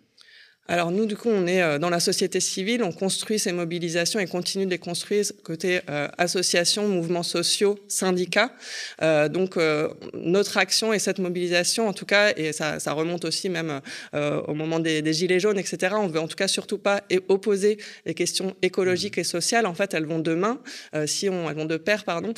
Alors 0.70 0.90
nous, 0.90 1.06
du 1.06 1.16
coup, 1.16 1.30
on 1.30 1.46
est 1.46 1.62
euh, 1.62 1.78
dans 1.78 1.88
la 1.88 1.98
société 1.98 2.40
civile, 2.40 2.82
on 2.82 2.92
construit 2.92 3.38
ces 3.38 3.52
mobilisations 3.52 4.20
et 4.20 4.26
continue 4.26 4.66
de 4.66 4.70
les 4.70 4.78
construire 4.78 5.24
côté 5.42 5.80
euh, 5.88 6.08
associations, 6.18 6.86
mouvements 6.88 7.22
sociaux, 7.22 7.78
syndicats. 7.88 8.52
Euh, 9.00 9.30
donc 9.30 9.56
euh, 9.56 9.88
notre 10.12 10.58
action 10.58 10.92
et 10.92 10.98
cette 10.98 11.20
mobilisation, 11.20 11.88
en 11.88 11.94
tout 11.94 12.04
cas, 12.04 12.32
et 12.36 12.52
ça, 12.52 12.78
remonte 12.92 13.24
aussi 13.24 13.48
même 13.48 13.80
au 14.12 14.54
moment 14.54 14.80
des, 14.80 15.12
gilets 15.12 15.40
jaunes, 15.40 15.58
etc. 15.58 15.94
On 15.98 16.08
veut 16.08 16.20
en 16.20 16.28
tout 16.28 16.36
cas 16.36 16.48
surtout 16.48 16.78
pas 16.78 17.02
opposer 17.28 17.78
les 18.06 18.14
questions 18.14 18.54
écologiques 18.62 19.18
et 19.18 19.24
sociales. 19.24 19.66
En 19.66 19.74
fait, 19.74 19.94
elles 19.94 20.06
vont 20.06 20.18
de 20.18 20.38
si 21.06 21.26
elles 21.26 21.32
vont 21.32 21.64
de 21.64 21.76
pair, 21.76 22.04
pardon. 22.04 22.32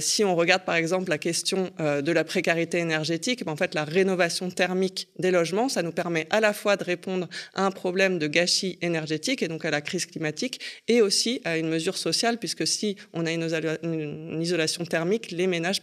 si 0.00 0.24
on 0.24 0.34
regarde 0.34 0.64
par 0.64 0.74
exemple 0.74 1.10
la 1.10 1.18
question 1.18 1.70
de 1.78 2.12
la 2.12 2.24
précarité 2.24 2.78
énergétique, 2.78 3.44
ben, 3.44 3.52
en 3.52 3.56
fait, 3.56 3.74
la 3.74 3.84
rénovation 3.84 4.50
thermique 4.50 5.08
des 5.18 5.30
logements, 5.30 5.68
ça 5.68 5.82
nous 5.82 5.92
permet 5.92 6.26
à 6.30 6.40
la 6.40 6.52
fois 6.52 6.76
de 6.76 6.84
répondre 6.84 7.28
à 7.54 7.64
un 7.64 7.70
problème 7.76 8.18
de 8.18 8.26
gâchis 8.26 8.78
énergétique 8.82 9.42
et 9.42 9.48
donc 9.48 9.64
à 9.64 9.70
la 9.70 9.80
crise 9.80 10.06
climatique 10.06 10.60
et 10.88 11.00
aussi 11.02 11.40
à 11.44 11.58
une 11.58 11.68
mesure 11.68 11.96
sociale 11.96 12.38
puisque 12.38 12.66
si 12.66 12.96
on 13.12 13.24
a 13.26 13.30
une, 13.32 14.42
isolation 14.42 14.84
thermique, 14.84 15.30
les 15.30 15.46
ménages, 15.46 15.80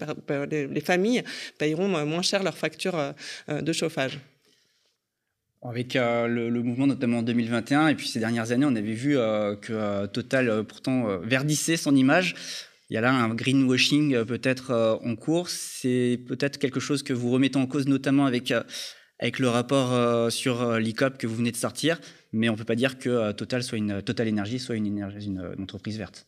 les 0.51 0.81
familles 0.81 1.23
paieront 1.57 1.87
moins 1.87 2.21
cher 2.21 2.43
leurs 2.43 2.57
factures 2.57 2.99
euh, 3.49 3.61
de 3.61 3.73
chauffage. 3.73 4.19
Avec 5.61 5.95
euh, 5.95 6.27
le, 6.27 6.61
mouvement 6.61 6.87
notamment 6.87 7.19
en 7.19 7.23
2021 7.23 7.87
et 7.87 7.95
puis 7.95 8.07
ces 8.07 8.19
dernières 8.19 8.51
années, 8.51 8.65
on 8.65 8.75
avait 8.75 8.99
vu 9.05 9.17
euh, 9.17 9.55
que 9.55 10.07
Total 10.07 10.63
pourtant 10.65 11.19
verdissait 11.19 11.77
son 11.77 11.95
image. 11.95 12.35
Il 12.89 12.95
y 12.95 12.97
a 12.97 13.01
là 13.01 13.13
un 13.13 13.33
greenwashing 13.33 14.25
peut-être 14.25 14.99
en 15.03 15.15
cours. 15.15 15.47
C'est 15.49 16.19
peut-être 16.27 16.57
quelque 16.57 16.81
chose 16.81 17.01
que 17.01 17.13
vous 17.13 17.31
remettez 17.31 17.57
en 17.57 17.65
cause 17.65 17.87
notamment 17.87 18.25
avec 18.25 18.53
avec 19.19 19.39
le 19.39 19.49
rapport 19.49 19.93
euh, 19.93 20.29
sur 20.29 20.61
euh, 20.61 20.79
l'ICOP 20.79 21.17
que 21.17 21.27
vous 21.27 21.35
venez 21.35 21.51
de 21.51 21.57
sortir, 21.57 21.99
mais 22.31 22.49
on 22.49 22.53
ne 22.53 22.57
peut 22.57 22.65
pas 22.65 22.75
dire 22.75 22.97
que 22.97 23.09
euh, 23.09 23.33
Total, 23.33 23.63
soit 23.63 23.77
une, 23.77 24.01
Total 24.01 24.27
Energy 24.27 24.59
soit 24.59 24.75
une, 24.75 24.87
une 24.87 25.63
entreprise 25.63 25.97
verte. 25.97 26.27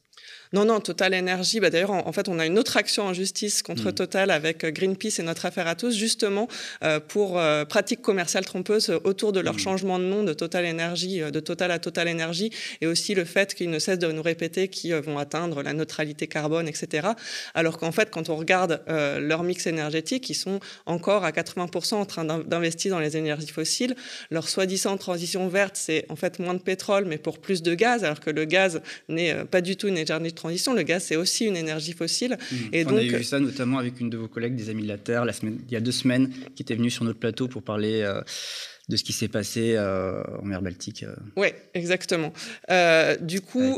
Non, 0.55 0.63
non, 0.63 0.79
Total 0.79 1.13
Energy. 1.13 1.59
Bah, 1.59 1.69
D'ailleurs, 1.69 1.91
en, 1.91 2.11
fait, 2.13 2.29
on 2.29 2.39
a 2.39 2.45
une 2.45 2.57
autre 2.57 2.77
action 2.77 3.03
en 3.03 3.13
justice 3.13 3.61
contre 3.61 3.89
mm. 3.89 3.93
Total 3.93 4.31
avec 4.31 4.63
euh, 4.63 4.71
Greenpeace 4.71 5.19
et 5.19 5.23
notre 5.23 5.45
affaire 5.45 5.67
à 5.67 5.75
tous, 5.75 5.93
justement 5.93 6.47
euh, 6.81 7.01
pour 7.01 7.37
euh, 7.37 7.65
pratiques 7.65 8.01
commerciales 8.01 8.45
trompeuses 8.45 8.89
autour 9.03 9.33
de 9.33 9.41
leur 9.41 9.55
mm. 9.55 9.59
changement 9.59 9.99
de 9.99 10.05
nom 10.05 10.23
de 10.23 10.31
Total 10.31 10.65
Energy, 10.65 11.19
de 11.19 11.39
Total 11.41 11.71
à 11.71 11.79
Total 11.79 12.07
Energy, 12.07 12.51
et 12.79 12.87
aussi 12.87 13.15
le 13.15 13.25
fait 13.25 13.53
qu'ils 13.53 13.69
ne 13.69 13.79
cessent 13.79 13.99
de 13.99 14.09
nous 14.09 14.21
répéter 14.21 14.69
qu'ils 14.69 14.95
vont 14.95 15.17
atteindre 15.17 15.61
la 15.61 15.73
neutralité 15.73 16.27
carbone, 16.27 16.69
etc. 16.69 17.09
Alors 17.53 17.77
qu'en 17.77 17.91
fait, 17.91 18.09
quand 18.09 18.29
on 18.29 18.37
regarde 18.37 18.81
leur 18.87 19.43
mix 19.43 19.67
énergétique, 19.67 20.29
ils 20.29 20.35
sont 20.35 20.61
encore 20.85 21.25
à 21.25 21.31
80% 21.31 21.95
en 21.95 22.05
train 22.05 22.23
d'investir 22.23 22.91
dans 22.91 22.99
les 22.99 23.17
énergies 23.17 23.47
fossiles. 23.47 23.95
Leur 24.31 24.47
soi-disant 24.47 24.95
transition 24.95 25.49
verte, 25.49 25.75
c'est 25.75 26.05
en 26.07 26.15
fait 26.15 26.39
moins 26.39 26.53
de 26.53 26.59
pétrole, 26.59 27.03
mais 27.03 27.17
pour 27.17 27.39
plus 27.39 27.61
de 27.61 27.73
gaz, 27.73 28.05
alors 28.05 28.21
que 28.21 28.29
le 28.29 28.45
gaz 28.45 28.81
n'est 29.09 29.43
pas 29.45 29.59
du 29.59 29.75
tout 29.75 29.89
une 29.89 29.97
énergie 29.97 30.05
le 30.47 30.81
gaz, 30.83 31.03
c'est 31.03 31.15
aussi 31.15 31.45
une 31.45 31.57
énergie 31.57 31.93
fossile. 31.93 32.37
Mmh. 32.51 32.55
Et 32.73 32.85
On 32.85 32.89
donc, 32.89 32.99
a 32.99 33.17
vu 33.17 33.23
ça 33.23 33.39
notamment 33.39 33.77
avec 33.77 33.99
une 33.99 34.09
de 34.09 34.17
vos 34.17 34.27
collègues 34.27 34.55
des 34.55 34.69
Amis 34.69 34.83
de 34.83 34.87
la 34.87 34.97
Terre, 34.97 35.25
la 35.25 35.33
semaine, 35.33 35.59
il 35.67 35.73
y 35.73 35.77
a 35.77 35.81
deux 35.81 35.91
semaines, 35.91 36.31
qui 36.55 36.63
était 36.63 36.75
venue 36.75 36.89
sur 36.89 37.03
notre 37.03 37.19
plateau 37.19 37.47
pour 37.47 37.63
parler 37.63 38.01
euh, 38.01 38.21
de 38.89 38.97
ce 38.97 39.03
qui 39.03 39.13
s'est 39.13 39.27
passé 39.27 39.77
en 39.77 40.45
mer 40.45 40.61
Baltique. 40.61 41.05
Oui, 41.35 41.47
exactement. 41.73 42.33
du 43.21 43.41
coup, 43.41 43.77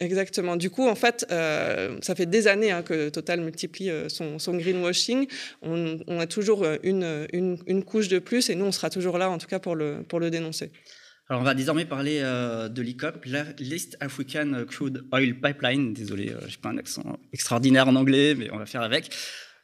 Exactement. 0.00 0.56
Du 0.56 0.70
coup, 0.70 0.88
en 0.88 0.94
fait, 0.94 1.26
euh, 1.30 1.98
ça 2.00 2.14
fait 2.14 2.24
des 2.24 2.48
années 2.48 2.70
hein, 2.70 2.82
que 2.82 3.10
Total 3.10 3.38
multiplie 3.42 3.90
euh, 3.90 4.08
son, 4.08 4.56
greenwashing. 4.56 5.26
On, 5.60 6.18
a 6.18 6.26
toujours 6.26 6.64
euh, 6.64 6.78
une, 6.82 7.26
une, 7.34 7.84
couche 7.84 8.08
de 8.08 8.18
plus 8.18 8.48
et 8.48 8.54
nous, 8.54 8.64
on 8.64 8.72
sera 8.72 8.88
toujours 8.88 9.18
là, 9.18 9.28
en 9.30 9.36
tout 9.36 9.46
cas, 9.46 9.58
pour 9.58 9.76
le, 9.76 10.02
pour 10.08 10.18
le 10.18 10.30
dénoncer. 10.30 10.70
Alors, 11.30 11.40
on 11.42 11.44
va 11.44 11.54
désormais 11.54 11.84
parler 11.86 12.20
de 12.20 12.82
l'ICOP, 12.82 13.24
l'East 13.60 13.96
African 14.00 14.64
Crude 14.68 15.04
Oil 15.12 15.40
Pipeline. 15.40 15.94
Désolé, 15.94 16.34
je 16.40 16.46
n'ai 16.46 16.60
pas 16.60 16.70
un 16.70 16.76
accent 16.76 17.20
extraordinaire 17.32 17.86
en 17.86 17.94
anglais, 17.94 18.34
mais 18.36 18.50
on 18.52 18.58
va 18.58 18.66
faire 18.66 18.82
avec. 18.82 19.10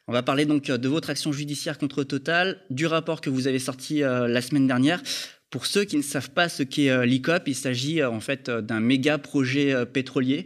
On 0.07 0.13
va 0.13 0.23
parler 0.23 0.45
donc 0.45 0.67
de 0.67 0.87
votre 0.87 1.09
action 1.09 1.33
judiciaire 1.33 1.77
contre 1.77 2.05
Total, 2.05 2.61
du 2.69 2.87
rapport 2.87 3.19
que 3.19 3.29
vous 3.29 3.47
avez 3.47 3.59
sorti 3.59 3.99
la 3.99 4.41
semaine 4.41 4.65
dernière. 4.65 5.03
Pour 5.49 5.65
ceux 5.65 5.85
qui 5.85 5.95
ne 5.95 6.01
savent 6.01 6.31
pas 6.31 6.49
ce 6.49 6.61
qu'est 6.63 6.89
euh, 6.89 7.05
l'ICOP, 7.05 7.47
il 7.47 7.55
s'agit 7.55 8.01
euh, 8.01 8.09
en 8.09 8.19
fait 8.19 8.49
euh, 8.49 8.61
d'un 8.61 8.81
méga 8.81 9.17
projet 9.17 9.85
pétrolier 9.85 10.45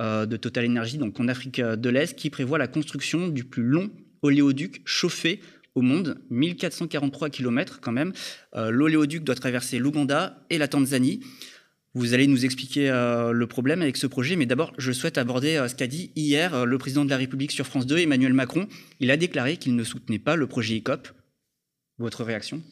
de 0.00 0.36
Total 0.36 0.66
Energy, 0.66 0.98
donc 0.98 1.20
en 1.20 1.28
Afrique 1.28 1.60
de 1.60 1.88
l'Est, 1.88 2.16
qui 2.16 2.28
prévoit 2.28 2.58
la 2.58 2.66
construction 2.66 3.28
du 3.28 3.44
plus 3.44 3.62
long 3.62 3.88
oléoduc 4.22 4.82
chauffé 4.84 5.40
au 5.74 5.82
monde, 5.82 6.20
1443 6.30 7.30
km 7.30 7.80
quand 7.80 7.92
même. 7.92 8.12
L'oléoduc 8.54 9.24
doit 9.24 9.34
traverser 9.34 9.78
l'Ouganda 9.78 10.44
et 10.50 10.58
la 10.58 10.68
Tanzanie. 10.68 11.20
Vous 11.94 12.14
allez 12.14 12.26
nous 12.26 12.44
expliquer 12.44 12.88
le 12.88 13.46
problème 13.46 13.82
avec 13.82 13.96
ce 13.96 14.06
projet, 14.06 14.36
mais 14.36 14.46
d'abord, 14.46 14.72
je 14.78 14.92
souhaite 14.92 15.18
aborder 15.18 15.64
ce 15.68 15.74
qu'a 15.74 15.86
dit 15.86 16.10
hier 16.16 16.64
le 16.64 16.78
président 16.78 17.04
de 17.04 17.10
la 17.10 17.18
République 17.18 17.52
sur 17.52 17.66
France 17.66 17.86
2, 17.86 17.98
Emmanuel 17.98 18.32
Macron. 18.32 18.66
Il 19.00 19.10
a 19.10 19.16
déclaré 19.16 19.56
qu'il 19.58 19.76
ne 19.76 19.84
soutenait 19.84 20.18
pas 20.18 20.36
le 20.36 20.46
projet 20.46 20.76
ICOP. 20.76 21.08
Votre 21.98 22.24
réaction? 22.24 22.62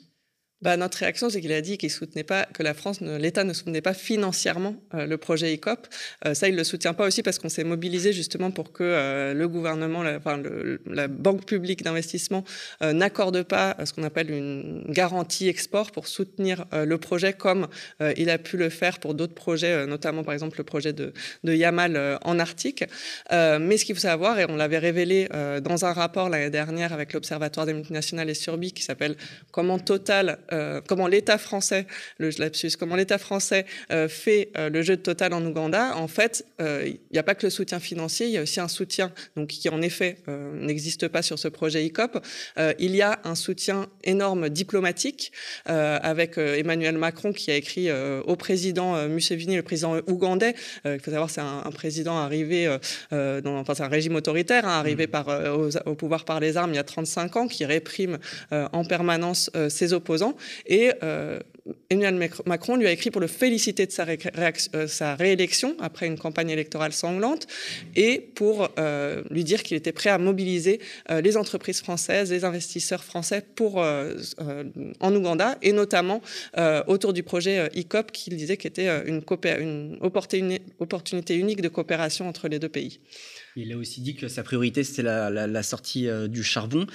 Bah, 0.63 0.77
notre 0.77 0.99
réaction, 0.99 1.31
c'est 1.31 1.41
qu'il 1.41 1.53
a 1.53 1.61
dit 1.63 1.79
qu'il 1.79 1.91
soutenait 1.91 2.25
pas, 2.25 2.45
que 2.45 2.63
la 2.63 2.75
France, 2.75 3.01
l'État 3.01 3.45
ne 3.45 3.53
soutenait 3.55 3.81
pas 3.81 3.95
financièrement 3.95 4.77
euh, 4.95 5.07
le 5.07 5.17
projet 5.17 5.55
ICOP. 5.55 5.87
Euh, 6.27 6.35
ça, 6.35 6.49
il 6.49 6.57
le 6.57 6.65
soutient 6.65 6.93
pas 6.93 7.07
aussi 7.07 7.23
parce 7.23 7.39
qu'on 7.39 7.49
s'est 7.49 7.65
mobilisé 7.65 8.13
justement 8.13 8.51
pour 8.51 8.73
que 8.73 8.85
euh, 8.85 9.33
le 9.33 9.49
gouvernement, 9.49 10.03
la, 10.03 10.19
enfin, 10.19 10.43
la 10.87 11.09
banque 11.09 11.47
publique 11.47 11.83
d'investissement 11.83 12.45
n'accorde 12.83 13.43
pas 13.43 13.77
ce 13.85 13.93
qu'on 13.93 14.03
appelle 14.03 14.31
une 14.31 14.85
garantie 14.89 15.49
export 15.49 15.93
pour 15.93 16.07
soutenir 16.07 16.65
le 16.73 16.99
projet 16.99 17.33
comme 17.33 17.69
il 18.17 18.31
a 18.31 18.39
pu 18.39 18.57
le 18.57 18.69
faire 18.69 18.99
pour 18.99 19.15
d'autres 19.15 19.35
projets, 19.35 19.87
notamment 19.87 20.23
par 20.23 20.35
exemple 20.35 20.59
le 20.59 20.65
projet 20.65 20.93
de, 20.93 21.13
de 21.45 21.55
Yamal 21.55 22.19
en 22.23 22.39
Arctique. 22.39 22.85
mais 23.31 23.77
ce 23.77 23.85
qu'il 23.85 23.95
faut 23.95 24.01
savoir, 24.01 24.39
et 24.39 24.47
on 24.49 24.57
l'avait 24.57 24.79
révélé 24.79 25.29
dans 25.63 25.85
un 25.85 25.93
rapport 25.93 26.29
l'année 26.29 26.51
dernière 26.51 26.93
avec 26.93 27.13
l'Observatoire 27.13 27.67
des 27.67 27.75
multinationales 27.75 28.31
et 28.31 28.35
Surbi 28.35 28.73
qui 28.73 28.83
s'appelle 28.83 29.17
Comment 29.51 29.79
Total 29.79 30.39
euh, 30.53 30.81
comment 30.87 31.07
l'État 31.07 31.39
français, 31.39 31.87
le 32.19 32.31
lapsus, 32.39 32.73
comment 32.79 32.97
l'État 32.97 33.19
français 33.19 33.67
euh, 33.93 34.09
fait 34.09 34.51
euh, 34.57 34.69
le 34.69 34.83
jeu 34.83 34.97
de 34.97 35.03
Total 35.03 35.33
en 35.33 35.45
Ouganda, 35.45 35.97
en 35.97 36.09
fait, 36.09 36.45
il 36.61 36.99
n'y 37.13 37.19
a 37.19 37.23
pas 37.23 37.35
que 37.35 37.47
le 37.47 37.51
soutien 37.51 37.81
financier, 37.81 38.27
il 38.27 38.33
y 38.33 38.39
a 38.39 38.43
aussi 38.43 38.61
un 38.61 38.69
soutien 38.69 39.13
donc, 39.37 39.49
qui, 39.49 39.69
en 39.69 39.81
effet, 39.83 40.19
n'existe 40.29 41.09
pas 41.09 41.23
sur 41.23 41.39
ce 41.39 41.49
projet 41.49 41.85
ICOP. 41.87 42.19
il 42.79 42.95
y 42.95 43.03
a 43.03 43.21
un 43.25 43.35
soutien 43.35 43.89
énorme 44.05 44.49
diplomatique 44.49 45.33
avec 45.65 46.37
Emmanuel 46.39 46.99
Macron 46.99 47.33
qui 47.33 47.51
a 47.51 47.57
écrit 47.57 47.89
au 47.91 48.37
président 48.37 49.09
Museveni, 49.09 49.57
le 49.57 49.63
président 49.63 49.97
ougandais. 50.07 50.55
il 50.85 51.01
faut 51.01 51.11
savoir, 51.11 51.31
c'est 51.31 51.41
un, 51.41 51.71
président 51.73 52.19
arrivé, 52.19 52.67
dans, 53.11 53.59
enfin, 53.59 53.75
c'est 53.75 53.83
un 53.83 53.89
régime 53.89 54.17
autoritaire, 54.17 54.67
hein, 54.67 54.79
arrivé 54.79 55.07
mmh. 55.07 55.11
par, 55.11 55.29
au, 55.87 55.95
pouvoir 55.95 56.25
par 56.25 56.41
les 56.41 56.57
armes 56.57 56.73
il 56.73 56.77
y 56.77 56.81
a 56.81 56.85
35 56.85 57.37
ans, 57.37 57.49
qui 57.49 57.65
réprime 57.65 58.19
en 58.51 58.85
permanence 58.85 59.51
ses 59.69 59.93
opposants. 59.93 60.37
Et 60.67 60.91
euh, 61.03 61.41
Emmanuel 61.89 62.31
Macron 62.47 62.77
lui 62.77 62.87
a 62.87 62.93
écrit 62.93 63.11
pour 63.11 63.21
le 63.21 63.27
féliciter 63.27 63.87
de 63.87 63.93
sa, 63.93 64.07
euh, 64.07 65.15
réélection 65.17 65.77
après 65.81 66.07
une 66.07 66.19
campagne 66.19 66.51
électorale 66.51 66.93
sanglante 66.93 67.47
et 67.97 68.21
pour 68.35 68.71
euh, 68.79 69.23
lui 69.31 69.45
dire 69.45 69.63
qu'il 69.63 69.77
était 69.77 69.93
prêt 69.93 70.11
à 70.11 70.19
mobiliser 70.19 70.81
les 71.11 71.37
entreprises 71.37 71.81
françaises, 71.81 72.31
les 72.31 72.45
investisseurs 72.45 73.05
français 73.05 73.45
pour, 73.55 73.79
en 73.79 75.15
Ouganda 75.15 75.59
et 75.63 75.73
notamment 75.73 76.21
autour 76.87 77.13
du 77.13 77.23
projet 77.23 77.69
ICOP 77.75 78.13
qu'il 78.13 78.37
disait 78.37 78.57
qu'il 78.57 78.69
était 78.69 78.89
une, 79.07 79.23
une 79.53 80.59
opportunité 80.79 81.37
unique 81.37 81.61
de 81.61 81.69
coopération 81.69 82.29
entre 82.29 82.49
les 82.49 82.59
deux 82.59 82.69
pays. 82.69 83.01
Il 83.57 83.73
a 83.73 83.77
aussi 83.77 84.01
dit 84.01 84.15
que 84.15 84.29
sa 84.29 84.43
priorité, 84.43 84.85
c'était 84.85 85.03
la, 85.03 85.63
sortie 85.63 86.09
du 86.29 86.43
charbon. 86.43 86.87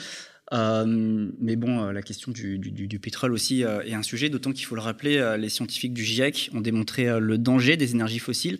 Euh, 0.53 1.31
mais 1.39 1.55
bon, 1.55 1.85
euh, 1.85 1.91
la 1.91 2.01
question 2.01 2.31
du, 2.31 2.99
pétrole 3.01 3.33
aussi 3.33 3.63
euh, 3.63 3.81
est 3.81 3.93
un 3.93 4.03
sujet, 4.03 4.29
d'autant 4.29 4.51
qu'il 4.51 4.65
faut 4.65 4.75
le 4.75 4.81
rappeler, 4.81 5.35
les 5.37 5.49
scientifiques 5.49 5.93
du 5.93 6.03
GIEC 6.03 6.51
ont 6.53 6.61
démontré 6.61 7.19
le 7.19 7.37
danger 7.37 7.77
des 7.77 7.91
énergies 7.91 8.19
fossiles. 8.19 8.59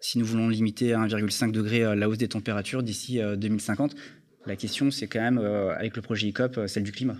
Si 0.00 0.18
nous 0.18 0.26
voulons 0.26 0.48
limiter 0.48 0.92
à 0.92 1.00
1,5 1.00 1.50
degré 1.50 1.96
la 1.96 2.08
hausse 2.08 2.18
des 2.18 2.28
températures 2.28 2.82
d'ici 2.82 3.20
2050, 3.36 3.96
la 4.46 4.54
question, 4.54 4.90
c'est 4.90 5.08
quand 5.08 5.20
même, 5.20 5.38
avec 5.38 5.96
le 5.96 6.02
projet 6.02 6.28
ICOP, 6.28 6.68
celle 6.68 6.84
du 6.84 6.92
climat. 6.92 7.16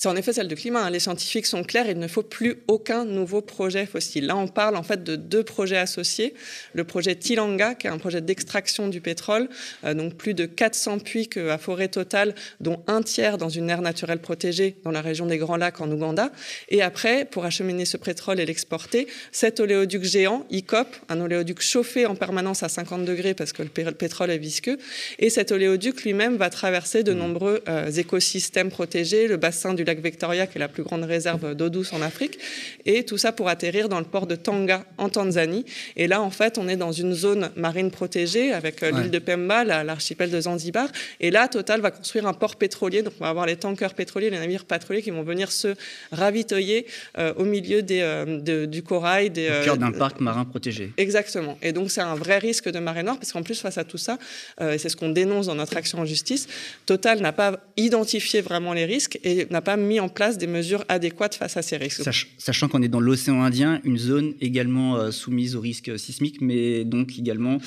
C'est 0.00 0.08
en 0.08 0.14
effet 0.14 0.32
celle 0.32 0.46
du 0.46 0.54
climat. 0.54 0.84
Hein. 0.84 0.90
Les 0.90 1.00
scientifiques 1.00 1.46
sont 1.46 1.64
clairs, 1.64 1.90
il 1.90 1.98
ne 1.98 2.06
faut 2.06 2.22
plus 2.22 2.62
aucun 2.68 3.04
nouveau 3.04 3.42
projet 3.42 3.84
fossile. 3.84 4.26
Là, 4.26 4.36
on 4.36 4.46
parle 4.46 4.76
en 4.76 4.84
fait 4.84 5.02
de 5.02 5.16
deux 5.16 5.42
projets 5.42 5.76
associés. 5.76 6.34
Le 6.72 6.84
projet 6.84 7.16
Tilanga, 7.16 7.74
qui 7.74 7.88
est 7.88 7.90
un 7.90 7.98
projet 7.98 8.20
d'extraction 8.20 8.86
du 8.86 9.00
pétrole, 9.00 9.48
euh, 9.82 9.94
donc 9.94 10.14
plus 10.14 10.34
de 10.34 10.46
400 10.46 11.00
puits 11.00 11.28
à 11.50 11.58
forêt 11.58 11.88
totale, 11.88 12.36
dont 12.60 12.80
un 12.86 13.02
tiers 13.02 13.38
dans 13.38 13.48
une 13.48 13.70
aire 13.70 13.82
naturelle 13.82 14.20
protégée 14.20 14.76
dans 14.84 14.92
la 14.92 15.00
région 15.00 15.26
des 15.26 15.36
Grands 15.36 15.56
Lacs 15.56 15.80
en 15.80 15.90
Ouganda. 15.90 16.30
Et 16.68 16.80
après, 16.80 17.24
pour 17.24 17.44
acheminer 17.44 17.84
ce 17.84 17.96
pétrole 17.96 18.38
et 18.38 18.46
l'exporter, 18.46 19.08
cet 19.32 19.58
oléoduc 19.58 20.04
géant, 20.04 20.46
ICOP, 20.50 20.86
un 21.08 21.20
oléoduc 21.20 21.60
chauffé 21.60 22.06
en 22.06 22.14
permanence 22.14 22.62
à 22.62 22.68
50 22.68 23.04
degrés 23.04 23.34
parce 23.34 23.52
que 23.52 23.64
le 23.64 23.68
pétrole 23.68 24.30
est 24.30 24.38
visqueux. 24.38 24.78
Et 25.18 25.28
cet 25.28 25.50
oléoduc 25.50 26.04
lui-même 26.04 26.36
va 26.36 26.50
traverser 26.50 27.02
de 27.02 27.12
mmh. 27.12 27.18
nombreux 27.18 27.64
euh, 27.68 27.90
écosystèmes 27.90 28.70
protégés, 28.70 29.26
le 29.26 29.36
bassin 29.36 29.74
du 29.74 29.87
lac 29.88 30.00
Victoria, 30.00 30.46
qui 30.46 30.58
est 30.58 30.60
la 30.60 30.68
plus 30.68 30.84
grande 30.84 31.04
réserve 31.04 31.54
d'eau 31.54 31.68
douce 31.68 31.92
en 31.92 32.02
Afrique, 32.02 32.38
et 32.86 33.04
tout 33.04 33.18
ça 33.18 33.32
pour 33.32 33.48
atterrir 33.48 33.88
dans 33.88 33.98
le 33.98 34.04
port 34.04 34.26
de 34.26 34.36
Tanga, 34.36 34.84
en 34.98 35.08
Tanzanie. 35.08 35.64
Et 35.96 36.06
là, 36.06 36.22
en 36.22 36.30
fait, 36.30 36.58
on 36.58 36.68
est 36.68 36.76
dans 36.76 36.92
une 36.92 37.14
zone 37.14 37.50
marine 37.56 37.90
protégée 37.90 38.52
avec 38.52 38.82
euh, 38.82 38.90
l'île 38.90 39.10
de 39.10 39.18
Pemba, 39.18 39.64
l'archipel 39.64 40.30
de 40.30 40.40
Zanzibar. 40.40 40.88
Et 41.20 41.30
là, 41.30 41.48
Total 41.48 41.80
va 41.80 41.90
construire 41.90 42.26
un 42.26 42.34
port 42.34 42.56
pétrolier. 42.56 43.02
Donc, 43.02 43.14
on 43.20 43.24
va 43.24 43.30
avoir 43.30 43.46
les 43.46 43.56
tankers 43.56 43.94
pétroliers, 43.94 44.30
les 44.30 44.38
navires 44.38 44.64
pétroliers 44.64 45.02
qui 45.02 45.10
vont 45.10 45.22
venir 45.22 45.50
se 45.50 45.74
ravitoyer 46.12 46.86
euh, 47.18 47.32
au 47.36 47.44
milieu 47.44 47.82
des, 47.82 48.00
euh, 48.02 48.66
du 48.66 48.82
corail. 48.82 49.30
Des, 49.30 49.48
au 49.48 49.64
cœur 49.64 49.78
d'un 49.78 49.92
parc 49.92 50.20
marin 50.20 50.44
protégé. 50.44 50.92
Exactement. 50.96 51.58
Et 51.62 51.72
donc, 51.72 51.90
c'est 51.90 52.00
un 52.00 52.14
vrai 52.14 52.38
risque 52.38 52.68
de 52.68 52.78
marée 52.78 53.02
noire, 53.02 53.16
parce 53.16 53.32
qu'en 53.32 53.42
plus, 53.42 53.60
face 53.60 53.78
à 53.78 53.84
tout 53.84 53.98
ça, 53.98 54.18
et 54.60 54.78
c'est 54.78 54.88
ce 54.88 54.96
qu'on 54.96 55.08
dénonce 55.08 55.46
dans 55.46 55.54
notre 55.54 55.76
action 55.76 55.98
en 56.00 56.04
justice, 56.04 56.46
Total 56.86 57.20
n'a 57.20 57.32
pas 57.32 57.58
identifié 57.76 58.40
vraiment 58.40 58.72
les 58.72 58.84
risques 58.84 59.18
et 59.24 59.46
n'a 59.50 59.62
pas 59.62 59.76
mis 59.78 60.00
en 60.00 60.08
place 60.08 60.38
des 60.38 60.46
mesures 60.46 60.84
adéquates 60.88 61.34
face 61.34 61.56
à 61.56 61.62
ces 61.62 61.76
risques. 61.76 62.02
sachant 62.38 62.68
qu'on 62.68 62.82
est 62.82 62.88
dans 62.88 63.00
l'océan 63.00 63.42
Indien, 63.42 63.80
une 63.84 63.98
zone 63.98 64.34
également 64.40 64.96
euh, 64.96 65.10
soumise 65.10 65.56
aux 65.56 65.60
risques 65.60 65.98
sismiques, 65.98 66.40
mais 66.40 66.84
donc 66.84 67.18
également 67.18 67.58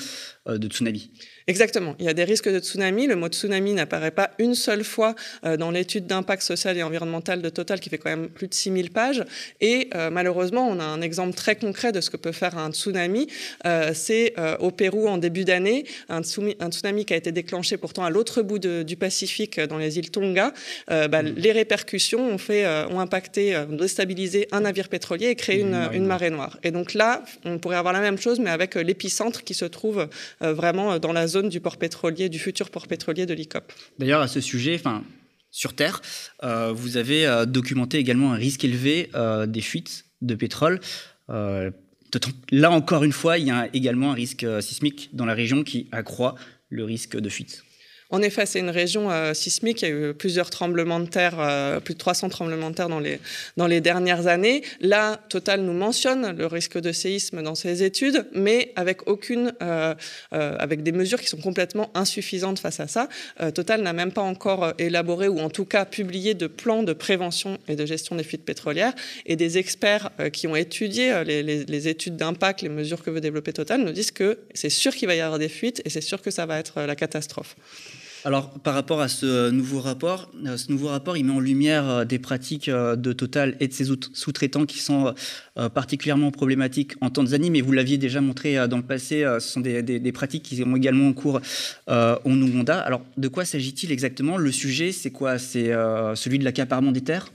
euh, 0.48 0.58
de 0.58 0.68
tsunami. 0.68 1.10
Exactement. 1.46 1.96
Il 1.98 2.04
y 2.04 2.08
a 2.08 2.14
des 2.14 2.24
risques 2.24 2.48
de 2.48 2.58
tsunami. 2.58 3.06
Le 3.06 3.16
mot 3.16 3.28
tsunami 3.28 3.72
n'apparaît 3.72 4.10
pas 4.10 4.30
une 4.38 4.54
seule 4.54 4.84
fois 4.84 5.14
euh, 5.44 5.56
dans 5.56 5.70
l'étude 5.70 6.06
d'impact 6.06 6.42
social 6.42 6.76
et 6.76 6.82
environnemental 6.82 7.42
de 7.42 7.48
Total, 7.48 7.80
qui 7.80 7.88
fait 7.90 7.98
quand 7.98 8.10
même 8.10 8.28
plus 8.28 8.48
de 8.48 8.54
6000 8.54 8.90
pages. 8.90 9.24
Et 9.60 9.88
euh, 9.94 10.10
malheureusement, 10.10 10.68
on 10.68 10.78
a 10.78 10.84
un 10.84 11.00
exemple 11.00 11.34
très 11.34 11.56
concret 11.56 11.92
de 11.92 12.00
ce 12.00 12.10
que 12.10 12.16
peut 12.16 12.32
faire 12.32 12.56
un 12.58 12.70
tsunami. 12.70 13.28
Euh, 13.66 13.90
c'est 13.94 14.34
au 14.60 14.70
Pérou 14.70 15.08
en 15.08 15.18
début 15.18 15.44
d'année, 15.44 15.84
un, 16.08 16.22
tsunami 16.22 17.04
qui 17.04 17.14
a 17.14 17.16
été 17.16 17.32
déclenché 17.32 17.76
pourtant 17.76 18.04
à 18.04 18.10
l'autre 18.10 18.42
bout 18.42 18.58
du 18.58 18.96
Pacifique, 18.96 19.60
dans 19.60 19.78
les 19.78 19.98
îles 19.98 20.10
Tonga. 20.10 20.52
Bah, 20.88 21.22
les 21.22 21.52
répercussions 21.52 22.26
ont, 22.32 22.38
fait, 22.38 22.66
ont 22.90 23.00
impacté, 23.00 23.56
ont 23.56 23.76
déstabilisé 23.76 24.48
un 24.52 24.60
navire 24.60 24.88
pétrolier 24.88 25.28
et 25.28 25.34
créé 25.34 25.60
une, 25.60 25.88
une, 25.92 26.06
marée 26.06 26.30
noire. 26.30 26.58
Et 26.62 26.70
donc 26.70 26.94
là, 26.94 27.22
on 27.44 27.58
pourrait 27.58 27.76
avoir 27.76 27.92
la 27.92 28.00
même 28.00 28.18
chose, 28.18 28.38
mais 28.38 28.50
avec 28.50 28.74
l'épicentre 28.74 29.44
qui 29.44 29.54
se 29.54 29.64
trouve 29.64 30.08
vraiment 30.40 30.98
dans 30.98 31.12
la 31.12 31.26
zone 31.26 31.31
du 31.40 31.60
port 31.60 31.78
pétrolier, 31.78 32.28
du 32.28 32.38
futur 32.38 32.70
port 32.70 32.86
pétrolier 32.86 33.26
de 33.26 33.34
l'ICOP. 33.34 33.72
D'ailleurs, 33.98 34.20
à 34.20 34.28
ce 34.28 34.40
sujet, 34.40 34.74
enfin, 34.74 35.02
sur 35.50 35.74
Terre, 35.74 36.00
euh, 36.42 36.72
vous 36.72 36.96
avez 36.96 37.26
euh, 37.26 37.44
documenté 37.44 37.98
également 37.98 38.32
un 38.32 38.36
risque 38.36 38.64
élevé 38.64 39.10
euh, 39.14 39.46
des 39.46 39.60
fuites 39.60 40.06
de 40.20 40.34
pétrole. 40.34 40.80
là 41.28 42.70
encore 42.70 43.04
une 43.04 43.12
fois, 43.12 43.38
il 43.38 43.46
y 43.46 43.50
a 43.50 43.68
également 43.72 44.12
un 44.12 44.14
risque 44.14 44.46
sismique 44.60 45.10
dans 45.12 45.26
la 45.26 45.34
région 45.34 45.64
qui 45.64 45.88
accroît 45.92 46.34
le 46.68 46.84
risque 46.84 47.18
de 47.18 47.28
fuite. 47.28 47.64
En 48.12 48.20
effet, 48.20 48.44
c'est 48.44 48.58
une 48.58 48.70
région 48.70 49.08
sismique. 49.32 49.80
Il 49.80 49.88
y 49.88 49.90
a 49.90 49.94
eu 49.94 50.14
plusieurs 50.14 50.50
tremblements 50.50 51.00
de 51.00 51.06
terre, 51.06 51.80
plus 51.82 51.94
de 51.94 51.98
300 51.98 52.28
tremblements 52.28 52.68
de 52.68 52.74
terre 52.74 52.90
dans 52.90 53.00
les, 53.00 53.18
dans 53.56 53.66
les 53.66 53.80
dernières 53.80 54.26
années. 54.26 54.62
Là, 54.80 55.18
Total 55.30 55.62
nous 55.62 55.72
mentionne 55.72 56.36
le 56.36 56.46
risque 56.46 56.78
de 56.78 56.92
séisme 56.92 57.42
dans 57.42 57.54
ses 57.54 57.82
études, 57.82 58.26
mais 58.34 58.72
avec 58.76 59.08
aucune, 59.08 59.54
avec 60.30 60.82
des 60.82 60.92
mesures 60.92 61.18
qui 61.18 61.26
sont 61.26 61.38
complètement 61.38 61.90
insuffisantes 61.94 62.58
face 62.58 62.80
à 62.80 62.86
ça. 62.86 63.08
Total 63.54 63.80
n'a 63.80 63.94
même 63.94 64.12
pas 64.12 64.20
encore 64.20 64.74
élaboré 64.78 65.28
ou 65.28 65.40
en 65.40 65.48
tout 65.48 65.64
cas 65.64 65.86
publié 65.86 66.34
de 66.34 66.46
plans 66.46 66.82
de 66.82 66.92
prévention 66.92 67.56
et 67.66 67.76
de 67.76 67.86
gestion 67.86 68.14
des 68.14 68.24
fuites 68.24 68.44
pétrolières. 68.44 68.92
Et 69.24 69.36
des 69.36 69.56
experts 69.56 70.10
qui 70.34 70.46
ont 70.46 70.56
étudié 70.56 71.24
les 71.24 71.88
études 71.88 72.16
d'impact, 72.16 72.60
les 72.60 72.68
mesures 72.68 73.02
que 73.02 73.08
veut 73.08 73.22
développer 73.22 73.54
Total, 73.54 73.80
nous 73.80 73.92
disent 73.92 74.10
que 74.10 74.38
c'est 74.52 74.68
sûr 74.68 74.94
qu'il 74.94 75.08
va 75.08 75.14
y 75.14 75.20
avoir 75.20 75.38
des 75.38 75.48
fuites 75.48 75.80
et 75.86 75.88
c'est 75.88 76.02
sûr 76.02 76.20
que 76.20 76.30
ça 76.30 76.44
va 76.44 76.58
être 76.58 76.82
la 76.82 76.94
catastrophe. 76.94 77.56
Alors, 78.24 78.50
par 78.50 78.74
rapport 78.74 79.00
à 79.00 79.08
ce 79.08 79.50
nouveau 79.50 79.80
rapport, 79.80 80.30
euh, 80.46 80.56
ce 80.56 80.70
nouveau 80.70 80.88
rapport, 80.88 81.16
il 81.16 81.24
met 81.24 81.32
en 81.32 81.40
lumière 81.40 81.88
euh, 81.88 82.04
des 82.04 82.20
pratiques 82.20 82.68
euh, 82.68 82.94
de 82.94 83.12
Total 83.12 83.56
et 83.58 83.66
de 83.66 83.72
ses 83.72 83.86
sous-traitants 84.12 84.64
qui 84.64 84.78
sont 84.78 85.14
particulièrement 85.74 86.30
problématiques 86.30 86.94
en 87.00 87.10
Tanzanie, 87.10 87.50
mais 87.50 87.60
vous 87.60 87.72
l'aviez 87.72 87.98
déjà 87.98 88.20
montré 88.20 88.66
dans 88.68 88.78
le 88.78 88.82
passé, 88.82 89.22
ce 89.38 89.40
sont 89.40 89.60
des, 89.60 90.12
pratiques 90.12 90.42
qui 90.42 90.56
sont 90.56 90.74
également 90.74 91.08
en 91.08 91.12
cours 91.12 91.40
au 91.88 92.30
Ouganda. 92.30 92.78
Alors, 92.80 93.02
de 93.18 93.28
quoi 93.28 93.44
s'agit-il 93.44 93.92
exactement? 93.92 94.38
Le 94.38 94.50
sujet, 94.50 94.92
c'est 94.92 95.10
quoi? 95.10 95.38
C'est 95.38 95.70
celui 96.14 96.38
de 96.38 96.44
l'accaparement 96.44 96.90
des 96.90 97.02
terres? 97.02 97.30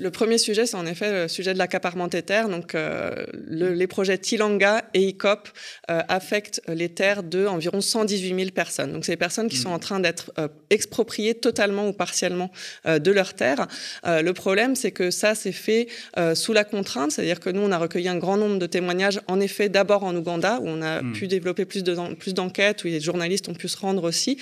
Le, 0.00 0.10
premier 0.10 0.38
sujet, 0.38 0.66
c'est 0.66 0.76
en 0.76 0.86
effet 0.86 1.22
le 1.22 1.28
sujet 1.28 1.52
de 1.52 1.58
l'accaparement 1.58 2.08
des 2.08 2.22
terres. 2.22 2.48
Donc, 2.48 2.74
euh, 2.74 3.26
les 3.48 3.86
projets 3.86 4.18
Tilanga 4.18 4.84
et 4.94 5.02
ICOP 5.08 5.48
euh, 5.90 6.00
affectent 6.08 6.62
les 6.68 6.88
terres 6.88 7.22
de 7.22 7.46
environ 7.46 7.80
118 7.80 8.34
000 8.34 8.50
personnes. 8.50 8.92
Donc, 8.92 9.04
c'est 9.04 9.12
des 9.12 9.16
personnes 9.16 9.48
qui 9.48 9.56
sont 9.56 9.70
mmh. 9.70 9.72
en 9.72 9.78
train 9.78 10.00
d'être 10.00 10.32
euh, 10.38 10.48
expropriées 10.70 11.34
totalement 11.34 11.88
ou 11.88 11.92
partiellement 11.92 12.50
de 12.86 13.10
leurs 13.10 13.34
terres. 13.34 13.66
le 14.04 14.32
problème, 14.32 14.74
c'est 14.74 14.90
que 14.90 15.10
ça, 15.10 15.34
c'est 15.34 15.52
fait 15.52 15.88
sous 16.34 16.52
la 16.52 16.64
contrainte, 16.64 17.12
c'est-à-dire 17.12 17.40
que 17.40 17.50
nous, 17.50 17.60
on 17.60 17.72
a 17.72 17.78
recueilli 17.78 18.08
un 18.08 18.16
grand 18.16 18.36
nombre 18.36 18.58
de 18.58 18.66
témoignages, 18.66 19.20
en 19.26 19.40
effet, 19.40 19.68
d'abord 19.68 20.04
en 20.04 20.14
Ouganda, 20.14 20.58
où 20.60 20.66
on 20.66 20.82
a 20.82 21.02
mmh. 21.02 21.12
pu 21.12 21.28
développer 21.28 21.64
plus 21.64 21.82
d'enquêtes, 21.82 22.84
où 22.84 22.88
les 22.88 23.00
journalistes 23.00 23.48
ont 23.48 23.54
pu 23.54 23.68
se 23.68 23.76
rendre 23.76 24.04
aussi. 24.04 24.38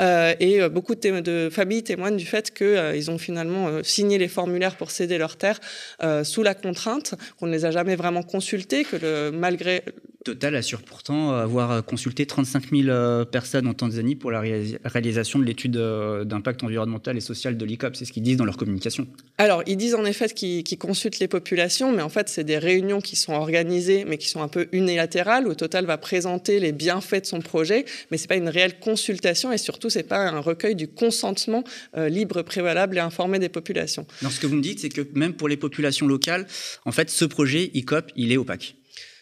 et 0.00 0.60
beaucoup 0.68 0.94
de, 0.94 1.20
de, 1.20 1.48
familles 1.50 1.82
témoignent 1.82 2.16
du 2.16 2.26
fait 2.26 2.52
qu'ils 2.52 3.10
ont 3.10 3.18
finalement 3.18 3.82
signé 3.82 4.18
les 4.18 4.28
formulaires 4.28 4.76
pour 4.78 4.90
céder 4.90 5.18
leurs 5.18 5.36
terres 5.36 5.60
euh, 6.02 6.24
sous 6.24 6.42
la 6.42 6.54
contrainte, 6.54 7.14
qu'on 7.38 7.46
ne 7.46 7.52
les 7.52 7.64
a 7.64 7.70
jamais 7.70 7.96
vraiment 7.96 8.22
consultés, 8.22 8.84
que 8.84 9.30
malgré 9.30 9.82
Total 10.28 10.54
assure 10.56 10.82
pourtant 10.82 11.30
avoir 11.30 11.82
consulté 11.82 12.26
35 12.26 12.64
000 12.70 12.88
euh, 12.88 13.24
personnes 13.24 13.66
en 13.66 13.72
Tanzanie 13.72 14.14
pour 14.14 14.30
la 14.30 14.42
réalisation 14.84 15.38
de 15.38 15.44
l'étude 15.44 15.78
euh, 15.78 16.24
d'impact 16.24 16.62
environnemental 16.62 17.16
et 17.16 17.20
social 17.22 17.56
de 17.56 17.64
l'ICOP. 17.64 17.96
C'est 17.96 18.04
ce 18.04 18.12
qu'ils 18.12 18.24
disent 18.24 18.36
dans 18.36 18.44
leur 18.44 18.58
communication. 18.58 19.06
Alors, 19.38 19.62
ils 19.66 19.78
disent 19.78 19.94
en 19.94 20.04
effet 20.04 20.28
qu'ils 20.28 20.76
consultent 20.76 21.18
les 21.18 21.28
populations, 21.28 21.92
mais 21.92 22.02
en 22.02 22.10
fait, 22.10 22.28
c'est 22.28 22.44
des 22.44 22.58
réunions 22.58 23.00
qui 23.00 23.16
sont 23.16 23.32
organisées, 23.32 24.04
mais 24.06 24.18
qui 24.18 24.28
sont 24.28 24.42
un 24.42 24.48
peu 24.48 24.68
unilatérales, 24.72 25.48
où 25.48 25.54
Total 25.54 25.86
va 25.86 25.96
présenter 25.96 26.60
les 26.60 26.72
bienfaits 26.72 27.22
de 27.22 27.26
son 27.26 27.40
projet, 27.40 27.86
mais 28.10 28.18
ce 28.18 28.24
n'est 28.24 28.28
pas 28.28 28.36
une 28.36 28.50
réelle 28.50 28.78
consultation 28.80 29.50
et 29.50 29.56
surtout, 29.56 29.88
ce 29.88 30.00
n'est 30.00 30.04
pas 30.04 30.28
un 30.28 30.40
recueil 30.40 30.74
du 30.74 30.88
consentement 30.88 31.64
libre, 31.96 32.42
prévalable 32.42 32.98
et 32.98 33.00
informé 33.00 33.38
des 33.38 33.48
populations. 33.48 34.06
Non, 34.20 34.28
ce 34.28 34.40
que 34.40 34.46
vous 34.46 34.56
me 34.56 34.62
dites, 34.62 34.80
c'est 34.80 34.90
que 34.90 35.06
même 35.14 35.32
pour 35.32 35.48
les 35.48 35.56
populations 35.56 36.06
locales, 36.06 36.46
en 36.84 36.92
fait, 36.92 37.08
ce 37.08 37.24
projet 37.24 37.70
ICOP, 37.72 38.12
il 38.14 38.30
est 38.30 38.36
opaque. 38.36 38.74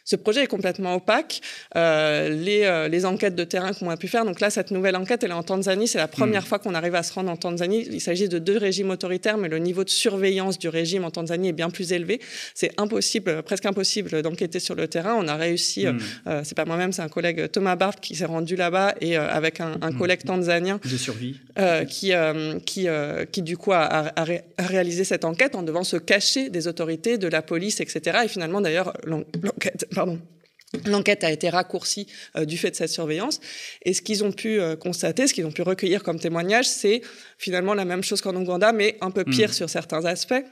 Ce 0.06 0.14
projet 0.14 0.44
est 0.44 0.46
complètement 0.46 0.94
opaque. 0.94 1.40
Euh, 1.74 2.28
les, 2.28 2.62
euh, 2.62 2.86
les, 2.86 3.04
enquêtes 3.04 3.34
de 3.34 3.42
terrain 3.42 3.72
qu'on 3.72 3.90
a 3.90 3.96
pu 3.96 4.06
faire, 4.06 4.24
donc 4.24 4.38
là, 4.38 4.50
cette 4.50 4.70
nouvelle 4.70 4.94
enquête, 4.94 5.24
elle 5.24 5.32
est 5.32 5.34
en 5.34 5.42
Tanzanie. 5.42 5.88
C'est 5.88 5.98
la 5.98 6.06
première 6.06 6.42
hmm. 6.42 6.46
fois 6.46 6.58
qu'on 6.60 6.76
arrive 6.76 6.94
à 6.94 7.02
se 7.02 7.12
rendre 7.12 7.28
en 7.28 7.36
Tanzanie. 7.36 7.88
Il 7.90 8.00
s'agit 8.00 8.28
de 8.28 8.38
deux 8.38 8.56
régimes 8.56 8.90
autoritaires, 8.90 9.36
mais 9.36 9.48
le 9.48 9.58
niveau 9.58 9.82
de 9.82 9.90
surveillance 9.90 10.60
du 10.60 10.68
régime 10.68 11.04
en 11.04 11.10
Tanzanie 11.10 11.48
est 11.48 11.52
bien 11.52 11.70
plus 11.70 11.92
élevé. 11.92 12.20
C'est 12.54 12.70
impossible, 12.80 13.42
presque 13.42 13.66
impossible 13.66 14.22
d'enquêter 14.22 14.60
sur 14.60 14.76
le 14.76 14.86
terrain. 14.86 15.16
On 15.18 15.26
a 15.26 15.34
réussi, 15.34 15.86
hmm. 15.86 15.98
euh, 16.28 16.42
c'est 16.44 16.56
pas 16.56 16.64
moi-même, 16.64 16.92
c'est 16.92 17.02
un 17.02 17.08
collègue 17.08 17.50
Thomas 17.50 17.74
Barth 17.74 17.98
qui 17.98 18.14
s'est 18.14 18.26
rendu 18.26 18.54
là-bas 18.54 18.94
et 19.00 19.18
euh, 19.18 19.28
avec 19.28 19.60
un, 19.60 19.76
un, 19.82 19.90
hmm. 19.90 19.98
collègue 19.98 20.22
tanzanien 20.22 20.78
de 20.84 20.96
survie 20.96 21.40
qui, 21.88 22.12
qui, 22.64 22.86
qui, 23.32 23.42
du 23.42 23.56
coup, 23.56 23.72
a, 23.72 23.82
a, 23.82 24.12
a, 24.16 24.66
réalisé 24.66 25.02
cette 25.02 25.24
enquête 25.24 25.56
en 25.56 25.64
devant 25.64 25.82
se 25.82 25.96
cacher 25.96 26.48
des 26.48 26.68
autorités, 26.68 27.18
de 27.18 27.26
la 27.26 27.42
police, 27.42 27.80
etc. 27.80 28.20
Et 28.24 28.28
finalement, 28.28 28.60
d'ailleurs, 28.60 28.92
l'enquête 29.04 29.84
L'enquête 30.84 31.24
a 31.24 31.30
été 31.30 31.48
raccourcie 31.48 32.06
euh, 32.36 32.44
du 32.44 32.58
fait 32.58 32.70
de 32.70 32.76
cette 32.76 32.90
surveillance. 32.90 33.40
Et 33.84 33.94
ce 33.94 34.02
qu'ils 34.02 34.24
ont 34.24 34.32
pu 34.32 34.60
euh, 34.60 34.76
constater, 34.76 35.26
ce 35.26 35.34
qu'ils 35.34 35.46
ont 35.46 35.52
pu 35.52 35.62
recueillir 35.62 36.02
comme 36.02 36.18
témoignage, 36.18 36.66
c'est 36.68 37.02
finalement 37.38 37.74
la 37.74 37.84
même 37.84 38.02
chose 38.02 38.20
qu'en 38.20 38.34
Ouganda, 38.34 38.72
mais 38.72 38.96
un 39.00 39.10
peu 39.10 39.24
pire 39.24 39.50
hmm. 39.50 39.54
sur 39.54 39.70
certains 39.70 40.04
aspects. 40.04 40.44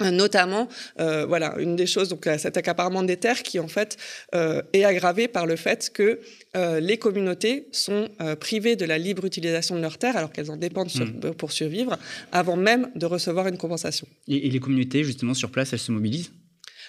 Euh, 0.00 0.10
notamment, 0.10 0.68
voilà, 0.96 1.54
une 1.58 1.76
des 1.76 1.86
choses, 1.86 2.08
donc 2.08 2.24
cet 2.38 2.56
accaparement 2.56 3.02
des 3.02 3.18
terres 3.18 3.42
qui 3.42 3.60
en 3.60 3.68
fait 3.68 3.98
est 4.32 4.84
aggravé 4.84 5.28
par 5.28 5.46
le 5.46 5.54
fait 5.54 5.92
que 5.92 6.18
les 6.80 6.96
communautés 6.96 7.68
sont 7.72 8.08
privées 8.40 8.74
de 8.74 8.84
la 8.84 8.98
libre 8.98 9.24
utilisation 9.26 9.76
de 9.76 9.80
leurs 9.80 9.98
terres 9.98 10.16
alors 10.16 10.32
qu'elles 10.32 10.50
en 10.50 10.56
dépendent 10.56 10.90
hmm. 10.92 11.34
pour 11.34 11.52
survivre 11.52 11.98
avant 12.32 12.56
même 12.56 12.90
de 12.96 13.06
recevoir 13.06 13.46
une 13.46 13.58
compensation. 13.58 14.08
et 14.26 14.48
les 14.48 14.60
communautés, 14.60 15.04
justement, 15.04 15.34
sur 15.34 15.50
place, 15.50 15.72
elles 15.72 15.78
se 15.78 15.92
mobilisent? 15.92 16.32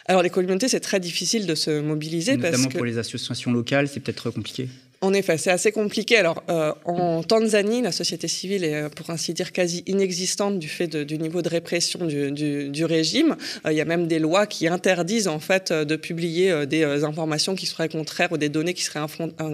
Alors 0.05 0.21
les 0.21 0.29
communautés, 0.29 0.67
c'est 0.67 0.79
très 0.79 0.99
difficile 0.99 1.45
de 1.45 1.55
se 1.55 1.79
mobiliser. 1.79 2.35
Notamment 2.35 2.63
parce 2.63 2.73
que... 2.73 2.77
pour 2.77 2.85
les 2.85 2.97
associations 2.97 3.51
locales, 3.51 3.87
c'est 3.87 3.99
peut-être 3.99 4.29
compliqué. 4.31 4.67
En 5.03 5.11
effet, 5.11 5.37
c'est 5.37 5.51
assez 5.51 5.73
compliqué. 5.73 6.15
Alors, 6.15 6.41
euh, 6.49 6.71
en 6.85 7.23
Tanzanie, 7.23 7.81
la 7.81 7.91
société 7.91 8.29
civile 8.29 8.63
est, 8.63 8.87
pour 8.95 9.09
ainsi 9.09 9.33
dire, 9.33 9.51
quasi 9.51 9.83
inexistante 9.85 10.59
du 10.59 10.69
fait 10.69 10.95
du 10.95 11.17
niveau 11.17 11.41
de 11.41 11.49
répression 11.49 12.05
du, 12.05 12.85
régime. 12.85 13.35
Euh, 13.65 13.73
il 13.73 13.77
y 13.77 13.81
a 13.81 13.85
même 13.85 14.07
des 14.07 14.19
lois 14.19 14.47
qui 14.47 14.65
interdisent, 14.69 15.27
en 15.27 15.39
fait, 15.39 15.71
euh, 15.71 15.83
de 15.83 15.97
publier 15.97 16.65
des 16.67 17.03
informations 17.03 17.53
qui 17.53 17.65
seraient 17.65 17.89
contraires 17.89 18.31
ou 18.31 18.37
des 18.37 18.47
données 18.47 18.73
qui 18.73 18.83
seraient 18.83 19.05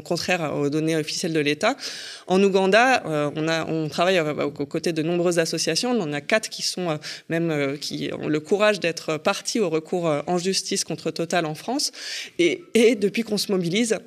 contraires 0.05 0.55
aux 0.55 0.69
données 0.69 0.95
officielles 0.95 1.33
de 1.33 1.39
l'État. 1.39 1.75
En 2.27 2.43
Ouganda, 2.43 3.01
on, 3.35 3.89
travaille 3.89 4.19
aux 4.19 4.51
côtés 4.51 4.93
de 4.93 5.01
nombreuses 5.01 5.39
associations. 5.39 5.93
On 5.93 6.01
en 6.01 6.13
a 6.13 6.21
quatre 6.21 6.49
qui 6.49 6.61
sont 6.61 6.99
même 7.27 7.75
qui 7.79 8.11
ont 8.13 8.27
le 8.27 8.39
courage 8.39 8.79
d'être 8.79 9.17
partis 9.17 9.59
au 9.59 9.69
recours 9.69 10.05
en 10.27 10.37
justice 10.37 10.83
contre 10.83 11.09
Total 11.09 11.47
en 11.47 11.55
France. 11.55 11.91
Et 12.37 12.61
depuis 12.95 13.23
qu'on 13.23 13.39
se 13.39 13.51
mobilise, 13.51 13.97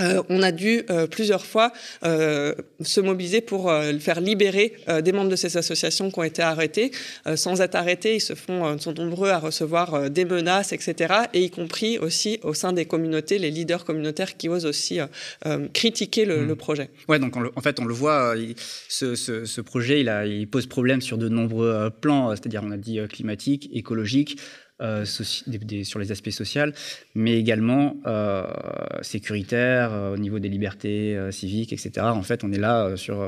euh, 0.00 0.22
on 0.28 0.42
a 0.42 0.50
dû 0.50 0.82
euh, 0.90 1.06
plusieurs 1.06 1.46
fois 1.46 1.72
euh, 2.04 2.52
se 2.80 3.00
mobiliser 3.00 3.40
pour 3.40 3.72
faire 4.00 4.20
libérer 4.20 4.74
des 5.02 5.12
membres 5.12 5.30
de 5.30 5.36
ces 5.36 5.56
associations 5.56 6.10
qui 6.10 6.18
ont 6.18 6.24
été 6.24 6.42
arrêtés. 6.42 6.90
sans 7.36 7.60
être 7.60 7.74
arrêtés, 7.74 8.16
ils 8.16 8.20
se 8.20 8.34
font, 8.34 8.78
sont 8.78 8.92
nombreux 8.92 9.30
à 9.30 9.38
recevoir 9.38 10.10
des 10.10 10.24
menaces, 10.24 10.72
etc. 10.72 11.14
Et 11.32 11.44
y 11.44 11.50
compris 11.50 11.98
aussi 11.98 12.38
au 12.42 12.54
sein 12.54 12.72
des 12.72 12.84
communautés, 12.84 13.38
les 13.38 13.50
leaders 13.50 13.84
communautaires 13.84 14.36
qui 14.36 14.48
osent 14.48 14.66
aussi 14.66 14.98
critiquer 15.72 16.24
le, 16.24 16.46
mmh. 16.46 16.56
projet. 16.56 16.90
Ouais, 17.08 17.18
donc 17.18 17.36
en 17.36 17.60
fait, 17.60 17.80
on 17.80 17.84
le 17.84 17.94
voit, 17.94 18.34
ce, 18.88 19.60
projet, 19.60 20.00
il, 20.00 20.08
a, 20.08 20.26
il 20.26 20.48
pose 20.48 20.66
problème 20.66 21.00
sur 21.00 21.18
de 21.18 21.28
nombreux 21.28 21.90
plans, 22.00 22.30
c'est-à-dire 22.30 22.62
on 22.64 22.70
a 22.70 22.76
dit 22.76 22.98
climatique, 23.08 23.70
écologique, 23.72 24.38
euh, 24.82 25.04
sur 25.04 26.00
les 26.00 26.10
aspects 26.10 26.30
sociaux, 26.30 26.72
mais 27.14 27.38
également 27.38 27.96
euh, 28.06 28.44
sécuritaires, 29.02 29.92
euh, 29.92 30.14
au 30.14 30.16
niveau 30.16 30.40
des 30.40 30.48
libertés 30.48 31.16
civiques, 31.30 31.72
etc. 31.72 31.92
En 32.00 32.24
fait, 32.24 32.42
on 32.42 32.52
est 32.52 32.58
là 32.58 32.96
sur, 32.96 33.24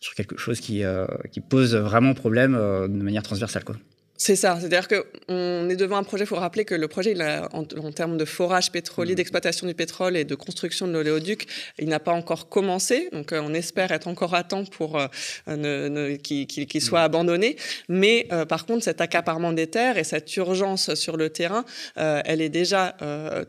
sur 0.00 0.14
quelque 0.14 0.38
chose 0.38 0.60
qui, 0.60 0.82
qui 1.30 1.40
pose 1.42 1.74
vraiment 1.76 2.14
problème 2.14 2.52
de 2.54 3.02
manière 3.02 3.22
transversale. 3.22 3.64
Quoi. 3.64 3.76
C'est 4.24 4.36
ça, 4.36 4.56
c'est-à-dire 4.60 4.86
qu'on 4.86 5.68
est 5.68 5.74
devant 5.74 5.96
un 5.96 6.04
projet, 6.04 6.22
il 6.22 6.28
faut 6.28 6.36
rappeler 6.36 6.64
que 6.64 6.76
le 6.76 6.86
projet, 6.86 7.10
il 7.10 7.22
a, 7.22 7.48
en, 7.52 7.64
termes 7.64 8.16
de 8.16 8.24
forage 8.24 8.70
pétrolier, 8.70 9.14
mmh. 9.14 9.16
d'exploitation 9.16 9.66
du 9.66 9.74
pétrole 9.74 10.16
et 10.16 10.24
de 10.24 10.36
construction 10.36 10.86
de 10.86 10.92
l'oléoduc, 10.92 11.48
il 11.80 11.88
n'a 11.88 11.98
pas 11.98 12.12
encore 12.12 12.48
commencé, 12.48 13.08
donc 13.12 13.32
euh, 13.32 13.40
on 13.42 13.52
espère 13.52 13.90
être 13.90 14.06
encore 14.06 14.34
à 14.34 14.44
temps 14.44 14.64
pour 14.64 14.96
euh, 14.96 15.08
ne, 15.48 16.14
qu'il 16.14 16.80
soit 16.80 17.00
mmh. 17.00 17.04
abandonné. 17.04 17.56
Mais 17.88 18.28
euh, 18.30 18.44
par 18.44 18.64
contre, 18.64 18.84
cet 18.84 19.00
accaparement 19.00 19.52
des 19.52 19.66
terres 19.66 19.98
et 19.98 20.04
cette 20.04 20.36
urgence 20.36 20.94
sur 20.94 21.16
le 21.16 21.30
terrain, 21.30 21.64
elle 21.96 22.40
est 22.40 22.48
déjà 22.48 22.96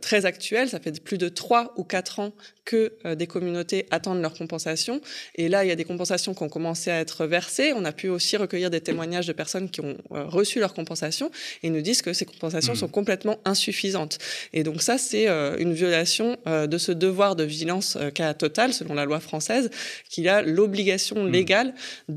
très 0.02 0.26
actuelle, 0.26 0.69
ça 0.69 0.80
fait 0.80 1.04
plus 1.04 1.17
de 1.17 1.30
trois 1.30 1.73
ou 1.76 1.84
quatre 1.84 2.19
ans 2.19 2.34
que 2.65 2.93
des 3.13 3.28
communautés 3.28 3.86
attendent 3.91 4.21
leur 4.21 4.34
compensation. 4.34 5.02
Et 5.36 5.49
là, 5.49 5.65
il 5.65 5.67
y 5.67 5.71
a 5.71 5.76
des 5.76 5.84
compensations 5.84 6.34
qui 6.34 6.43
ont 6.43 6.49
commencé 6.49 6.89
à 6.89 6.99
être 6.99 7.26
versées. 7.26 7.73
On 7.73 7.84
a 7.84 7.91
pu 7.91 8.08
aussi 8.08 8.38
recueillir 8.38 8.69
des 8.69 8.82
témoignages 8.82 9.28
de 9.28 9.34
personnes 9.34 9.69
qui 9.69 9.82
ont 9.82 9.97
reçu 10.10 10.62
leurs 10.63 10.73
compensations 10.82 11.30
et 11.63 11.69
nous 11.69 11.82
disent 11.82 12.02
que 12.08 12.13
ces 12.19 12.26
compensations 12.26 12.73
Mmh. 12.73 12.84
sont 12.84 12.88
complètement 12.99 13.38
insuffisantes. 13.45 14.15
Et 14.58 14.63
donc 14.67 14.82
ça, 14.88 14.95
c'est 14.97 15.28
euh, 15.28 15.56
une 15.65 15.73
violation 15.73 16.28
euh, 16.47 16.65
de 16.73 16.78
ce 16.86 16.91
devoir 17.06 17.36
de 17.36 17.43
vigilance 17.54 17.89
euh, 17.95 18.10
qu'a 18.17 18.34
Total, 18.34 18.69
selon 18.73 18.93
la 19.02 19.06
loi 19.06 19.19
française, 19.19 19.69
qu'il 20.12 20.28
a 20.36 20.38
l'obligation 20.41 21.17
Mmh. 21.23 21.32
légale 21.38 21.69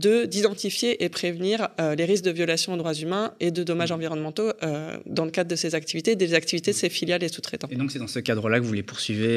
de 0.04 0.14
d'identifier 0.32 0.90
et 1.04 1.08
prévenir 1.20 1.56
les 1.98 2.04
risques 2.10 2.24
de 2.24 2.30
violation 2.40 2.70
aux 2.74 2.76
droits 2.82 2.94
humains 3.04 3.26
et 3.44 3.50
de 3.58 3.62
dommages 3.70 3.90
Mmh. 3.92 3.94
environnementaux 3.98 4.48
dans 5.18 5.24
le 5.24 5.30
cadre 5.36 5.50
de 5.50 5.56
ses 5.56 5.74
activités, 5.74 6.12
des 6.24 6.32
activités 6.34 6.70
de 6.72 6.76
ses 6.84 6.88
filiales 6.98 7.22
et 7.22 7.28
sous-traitants. 7.28 7.68
Et 7.70 7.76
donc 7.80 7.90
c'est 7.92 7.98
dans 7.98 8.06
ce 8.18 8.20
cadre-là 8.28 8.56
que 8.60 8.64
vous 8.64 8.72
les 8.80 8.82
poursuivez 8.92 9.34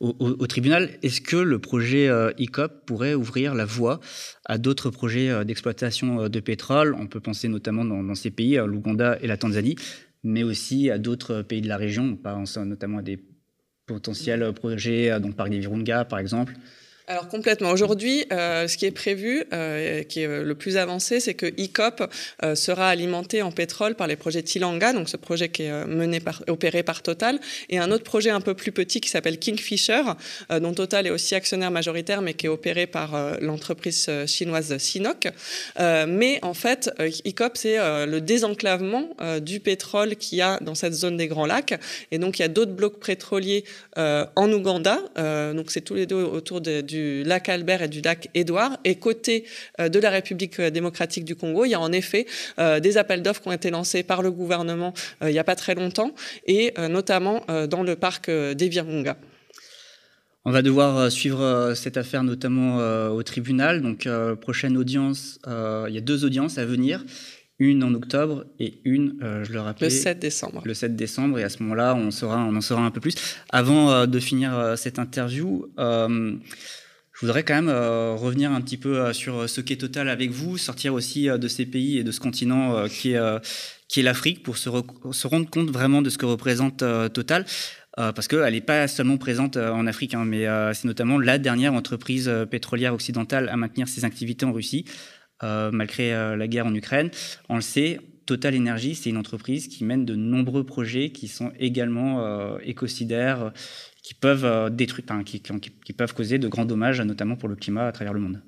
au, 0.00 0.08
au- 0.24 0.36
au 0.42 0.46
tribunal. 0.46 0.82
Est-ce 1.02 1.20
que 1.20 1.36
le 1.54 1.58
projet 1.58 2.04
ICOP 2.44 2.72
pourrait 2.86 3.14
ouvrir 3.14 3.54
la 3.54 3.64
voie 3.64 4.00
à 4.44 4.56
d'autres 4.58 4.90
projets 4.90 5.44
d'exploitation 5.44 6.28
de 6.28 6.40
pétrole? 6.40 6.94
On 6.98 7.06
peut 7.06 7.20
penser 7.20 7.48
notamment 7.48 7.84
dans, 7.84 8.02
dans 8.08 8.16
ces 8.16 8.30
pays, 8.30 8.56
l'Ouganda 8.66 9.18
et 9.20 9.28
la 9.28 9.36
Tanzanie, 9.36 9.76
mais 10.24 10.42
aussi 10.42 10.90
à 10.90 10.98
d'autres 10.98 11.42
pays 11.42 11.60
de 11.60 11.68
la 11.68 11.76
région. 11.76 12.04
On 12.04 12.16
pense 12.16 12.56
notamment 12.56 12.98
à 12.98 13.02
des 13.02 13.22
potentiels 13.86 14.52
projets, 14.52 15.10
euh, 15.10 15.20
donc 15.20 15.36
Parc 15.36 15.50
des 15.50 15.60
Virunga 15.60 16.04
par 16.04 16.18
exemple. 16.18 16.54
Alors 17.10 17.26
complètement. 17.28 17.70
Aujourd'hui, 17.70 18.26
euh, 18.32 18.68
ce 18.68 18.76
qui 18.76 18.84
est 18.84 18.90
prévu, 18.90 19.42
euh, 19.54 20.02
qui 20.02 20.20
est 20.20 20.26
euh, 20.26 20.42
le 20.44 20.54
plus 20.54 20.76
avancé, 20.76 21.20
c'est 21.20 21.32
que 21.32 21.46
ICOP 21.56 22.02
sera 22.54 22.90
alimenté 22.90 23.40
en 23.40 23.50
pétrole 23.50 23.94
par 23.94 24.06
les 24.06 24.16
projets 24.16 24.42
Tilanga, 24.42 24.92
donc 24.92 25.08
ce 25.08 25.16
projet 25.16 25.48
qui 25.48 25.62
est 25.62 25.86
mené 25.86 26.20
par, 26.20 26.42
opéré 26.48 26.82
par 26.82 27.02
Total, 27.02 27.40
et 27.70 27.78
un 27.78 27.90
autre 27.90 28.04
projet 28.04 28.28
un 28.28 28.42
peu 28.42 28.52
plus 28.52 28.72
petit 28.72 29.00
qui 29.00 29.08
s'appelle 29.08 29.38
Kingfisher, 29.38 30.02
dont 30.50 30.74
Total 30.74 31.06
est 31.06 31.10
aussi 31.10 31.34
actionnaire 31.34 31.70
majoritaire, 31.70 32.20
mais 32.20 32.34
qui 32.34 32.46
est 32.46 32.50
opéré 32.50 32.86
par 32.86 33.38
l'entreprise 33.40 34.10
chinoise 34.26 34.76
Sinok. 34.78 35.28
Mais 35.78 36.38
en 36.42 36.54
fait, 36.54 36.90
ICOP, 37.24 37.56
c'est 37.56 37.76
le 37.78 38.18
désenclavement 38.20 39.16
du 39.40 39.60
pétrole 39.60 40.16
qu'il 40.16 40.38
y 40.38 40.42
a 40.42 40.58
dans 40.60 40.74
cette 40.74 40.94
zone 40.94 41.16
des 41.16 41.28
Grands 41.28 41.46
Lacs. 41.46 41.78
Et 42.10 42.18
donc, 42.18 42.38
il 42.38 42.42
y 42.42 42.44
a 42.44 42.48
d'autres 42.48 42.72
blocs 42.72 43.00
pétroliers 43.04 43.64
en 43.96 44.52
Ouganda. 44.52 45.00
Donc, 45.54 45.70
c'est 45.70 45.82
tous 45.82 45.94
les 45.94 46.06
deux 46.06 46.22
autour 46.22 46.60
de- 46.60 46.80
du 46.80 46.97
lac 47.24 47.48
Albert 47.48 47.82
et 47.82 47.88
du 47.88 48.00
lac 48.00 48.28
Édouard. 48.34 48.78
Et 48.84 48.96
côté 48.96 49.44
euh, 49.80 49.88
de 49.88 49.98
la 49.98 50.10
République 50.10 50.58
euh, 50.60 50.70
démocratique 50.70 51.24
du 51.24 51.36
Congo, 51.36 51.64
il 51.64 51.70
y 51.70 51.74
a 51.74 51.80
en 51.80 51.92
effet 51.92 52.26
euh, 52.58 52.80
des 52.80 52.96
appels 52.98 53.22
d'offres 53.22 53.42
qui 53.42 53.48
ont 53.48 53.52
été 53.52 53.70
lancés 53.70 54.02
par 54.02 54.22
le 54.22 54.30
gouvernement 54.30 54.92
il 55.22 55.28
n'y 55.28 55.38
a 55.38 55.44
pas 55.44 55.56
très 55.56 55.74
longtemps, 55.74 56.14
et 56.46 56.74
notamment 56.88 57.44
dans 57.68 57.82
le 57.82 57.96
parc 57.96 58.30
des 58.30 58.68
Virunga. 58.68 59.16
On 60.44 60.50
va 60.50 60.62
devoir 60.62 61.10
suivre 61.10 61.72
cette 61.74 61.96
affaire 61.96 62.22
notamment 62.22 62.76
au 63.08 63.22
tribunal. 63.22 63.82
Donc, 63.82 64.08
prochaine 64.40 64.76
audience, 64.76 65.38
il 65.46 65.94
y 65.94 65.98
a 65.98 66.00
deux 66.00 66.24
audiences 66.24 66.58
à 66.58 66.64
venir, 66.64 67.04
une 67.58 67.82
en 67.82 67.94
octobre 67.94 68.44
et 68.58 68.80
une, 68.84 69.18
je 69.42 69.52
le 69.52 69.60
rappelais, 69.60 69.88
Le 69.88 69.94
7 69.94 70.18
décembre. 70.18 70.62
le 70.64 70.74
7 70.74 70.96
décembre. 70.96 71.38
Et 71.38 71.44
à 71.44 71.48
ce 71.48 71.62
moment-là, 71.62 71.94
on, 71.94 72.08
on 72.22 72.56
en 72.56 72.60
saura 72.60 72.82
un 72.82 72.90
peu 72.90 73.00
plus. 73.00 73.14
Avant 73.50 74.06
de 74.06 74.20
finir 74.20 74.74
cette 74.76 74.98
interview, 74.98 75.66
euh, 75.78 76.36
je 77.20 77.26
voudrais 77.26 77.42
quand 77.42 77.54
même 77.54 77.68
euh, 77.68 78.14
revenir 78.14 78.52
un 78.52 78.60
petit 78.60 78.76
peu 78.76 79.00
euh, 79.00 79.12
sur 79.12 79.50
ce 79.50 79.60
qu'est 79.60 79.76
Total 79.76 80.08
avec 80.08 80.30
vous, 80.30 80.56
sortir 80.56 80.94
aussi 80.94 81.28
euh, 81.28 81.36
de 81.36 81.48
ces 81.48 81.66
pays 81.66 81.98
et 81.98 82.04
de 82.04 82.12
ce 82.12 82.20
continent 82.20 82.76
euh, 82.76 82.86
qui 82.86 83.10
est, 83.10 83.16
euh, 83.16 83.40
l'Afrique 83.96 84.44
pour 84.44 84.56
se, 84.56 84.68
rendre 84.68 85.50
compte 85.50 85.68
vraiment 85.68 86.00
de 86.00 86.10
ce 86.10 86.18
que 86.18 86.26
représente 86.26 86.82
euh, 86.82 87.08
Total. 87.08 87.44
Euh, 87.98 88.12
parce 88.12 88.28
qu'elle 88.28 88.52
n'est 88.52 88.60
pas 88.60 88.86
seulement 88.86 89.16
présente 89.16 89.56
euh, 89.56 89.72
en 89.72 89.88
Afrique, 89.88 90.14
hein, 90.14 90.24
mais 90.24 90.46
euh, 90.46 90.72
c'est 90.72 90.86
notamment 90.86 91.18
la 91.18 91.38
dernière 91.38 91.74
entreprise 91.74 92.28
euh, 92.28 92.46
pétrolière 92.46 92.94
occidentale 92.94 93.48
à 93.48 93.56
maintenir 93.56 93.88
ses 93.88 94.04
activités 94.04 94.46
en 94.46 94.52
Russie, 94.52 94.84
euh, 95.42 95.72
malgré 95.72 96.14
euh, 96.14 96.36
la 96.36 96.46
guerre 96.46 96.66
en 96.66 96.74
Ukraine. 96.76 97.10
On 97.48 97.56
le 97.56 97.62
sait, 97.62 97.98
Total 98.26 98.54
Energy, 98.56 98.94
c'est 98.94 99.10
une 99.10 99.16
entreprise 99.16 99.66
qui 99.66 99.82
mène 99.82 100.04
de 100.04 100.14
nombreux 100.14 100.64
projets 100.64 101.10
qui 101.10 101.26
sont 101.26 101.50
également 101.58 102.24
euh, 102.24 102.58
écocidaires, 102.62 103.42
euh, 103.42 103.50
qui 104.08 104.14
peuvent 104.14 104.46
euh, 104.46 104.70
détruire, 104.70 105.04
enfin, 105.10 105.22
qui, 105.22 105.38
qui- 105.40 105.72
qui 105.84 105.92
peuvent 105.92 106.14
causer 106.14 106.38
de 106.38 106.48
grands 106.48 106.64
dommages, 106.64 106.98
notamment 107.02 107.36
pour 107.36 107.50
le 107.50 107.56
climat 107.56 107.86
à 107.88 107.92
travers 107.92 108.14
le 108.14 108.20
monde. 108.20 108.40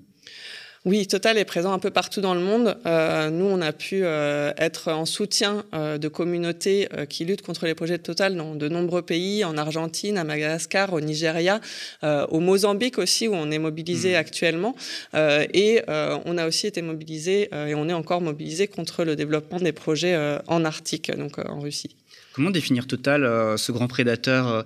Oui, 0.86 1.06
Total 1.06 1.36
est 1.36 1.44
présent 1.44 1.74
un 1.74 1.78
peu 1.78 1.90
partout 1.90 2.22
dans 2.22 2.32
le 2.32 2.40
monde. 2.40 2.78
Euh, 2.86 3.28
nous, 3.28 3.44
on 3.44 3.60
a 3.60 3.70
pu 3.74 4.00
euh, 4.02 4.52
être 4.56 4.90
en 4.90 5.04
soutien 5.04 5.64
euh, 5.74 5.98
de 5.98 6.08
communautés 6.08 6.88
qui 7.10 7.26
luttent 7.26 7.42
contre 7.42 7.66
les 7.66 7.74
projets 7.74 7.98
de 7.98 8.02
Total 8.02 8.34
dans 8.34 8.54
de 8.54 8.68
nombreux 8.70 9.02
pays, 9.02 9.44
en 9.44 9.58
Argentine, 9.58 10.16
à 10.16 10.24
Madagascar, 10.24 10.94
au 10.94 11.02
Nigeria, 11.02 11.60
au 12.02 12.40
Mozambique 12.40 12.96
aussi, 12.96 13.28
où 13.28 13.34
on 13.34 13.50
est 13.50 13.58
mobilisé 13.58 14.16
actuellement. 14.16 14.74
Euh, 15.12 15.44
et 15.52 15.82
on 16.24 16.38
a 16.38 16.46
aussi 16.48 16.66
été 16.68 16.80
mobilisé, 16.80 17.50
et 17.52 17.74
on 17.74 17.86
est 17.90 17.92
encore 17.92 18.22
mobilisé 18.22 18.66
contre 18.66 19.04
le 19.04 19.14
développement 19.14 19.58
des 19.58 19.72
projets 19.72 20.16
en 20.46 20.64
Arctique, 20.64 21.14
donc 21.14 21.38
en 21.38 21.60
Russie. 21.60 21.94
Comment 22.32 22.50
définir 22.50 22.86
Total, 22.86 23.20
ce 23.58 23.70
grand 23.72 23.88
prédateur, 23.88 24.64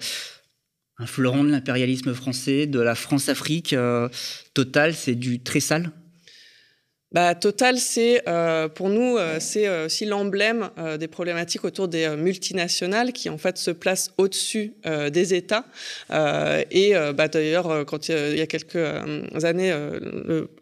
un 0.98 1.06
fleuron 1.06 1.44
de 1.44 1.50
l'impérialisme 1.50 2.14
français, 2.14 2.66
de 2.66 2.80
la 2.80 2.94
France-Afrique 2.94 3.72
euh, 3.72 4.08
c'est 4.94 5.14
du 5.14 5.42
très 5.42 5.60
sale 5.60 5.90
Bah, 7.14 7.36
Total, 7.36 7.78
c'est 7.78 8.22
euh, 8.26 8.68
pour 8.68 8.88
nous, 8.88 9.16
euh, 9.16 9.36
c'est 9.38 9.68
euh, 9.68 9.86
aussi 9.86 10.04
l'emblème 10.04 10.70
des 10.98 11.06
problématiques 11.06 11.64
autour 11.64 11.86
des 11.86 12.08
multinationales 12.16 13.12
qui 13.12 13.30
en 13.30 13.38
fait 13.38 13.56
se 13.56 13.70
placent 13.70 14.10
au-dessus 14.18 14.72
des 15.12 15.34
États. 15.34 15.64
Et 16.10 16.94
bah, 17.14 17.28
d'ailleurs, 17.28 17.84
quand 17.86 18.08
il 18.08 18.36
y 18.36 18.40
a 18.40 18.46
quelques 18.46 18.76
années, 19.44 19.72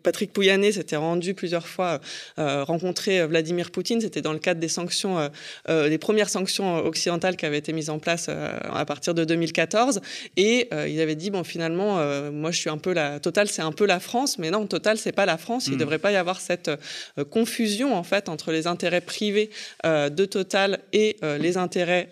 Patrick 0.02 0.32
Pouyanné 0.32 0.72
s'était 0.72 0.96
rendu 0.96 1.32
plusieurs 1.34 1.66
fois 1.66 2.00
rencontrer 2.36 3.26
Vladimir 3.26 3.70
Poutine. 3.70 4.00
C'était 4.00 4.20
dans 4.20 4.32
le 4.32 4.38
cadre 4.38 4.60
des 4.60 4.68
sanctions, 4.68 5.30
des 5.68 5.98
premières 5.98 6.28
sanctions 6.28 6.76
occidentales 6.84 7.36
qui 7.36 7.46
avaient 7.46 7.58
été 7.58 7.72
mises 7.72 7.88
en 7.90 7.98
place 7.98 8.28
à 8.28 8.84
partir 8.84 9.14
de 9.14 9.24
2014. 9.24 10.00
Et 10.36 10.68
il 10.86 11.00
avait 11.00 11.16
dit 11.16 11.30
bon, 11.30 11.44
finalement, 11.44 11.96
moi, 12.30 12.50
je 12.50 12.58
suis 12.58 12.70
un 12.70 12.78
peu 12.78 12.92
la 12.92 13.20
Total, 13.20 13.48
c'est 13.48 13.62
un 13.62 13.72
peu 13.72 13.86
la 13.86 14.00
France, 14.00 14.38
mais 14.38 14.50
non, 14.50 14.66
Total, 14.66 14.98
c'est 14.98 15.12
pas 15.12 15.26
la 15.26 15.38
France. 15.38 15.66
Il 15.66 15.74
Mhm. 15.74 15.78
devrait 15.78 15.98
pas 15.98 16.12
y 16.12 16.16
avoir 16.16 16.41
cette 16.42 16.68
euh, 16.68 17.24
confusion 17.24 17.94
en 17.94 18.02
fait 18.02 18.28
entre 18.28 18.52
les 18.52 18.66
intérêts 18.66 19.00
privés 19.00 19.50
euh, 19.86 20.08
de 20.08 20.24
Total 20.24 20.80
et 20.92 21.16
euh, 21.22 21.38
les 21.38 21.56
intérêts 21.56 22.08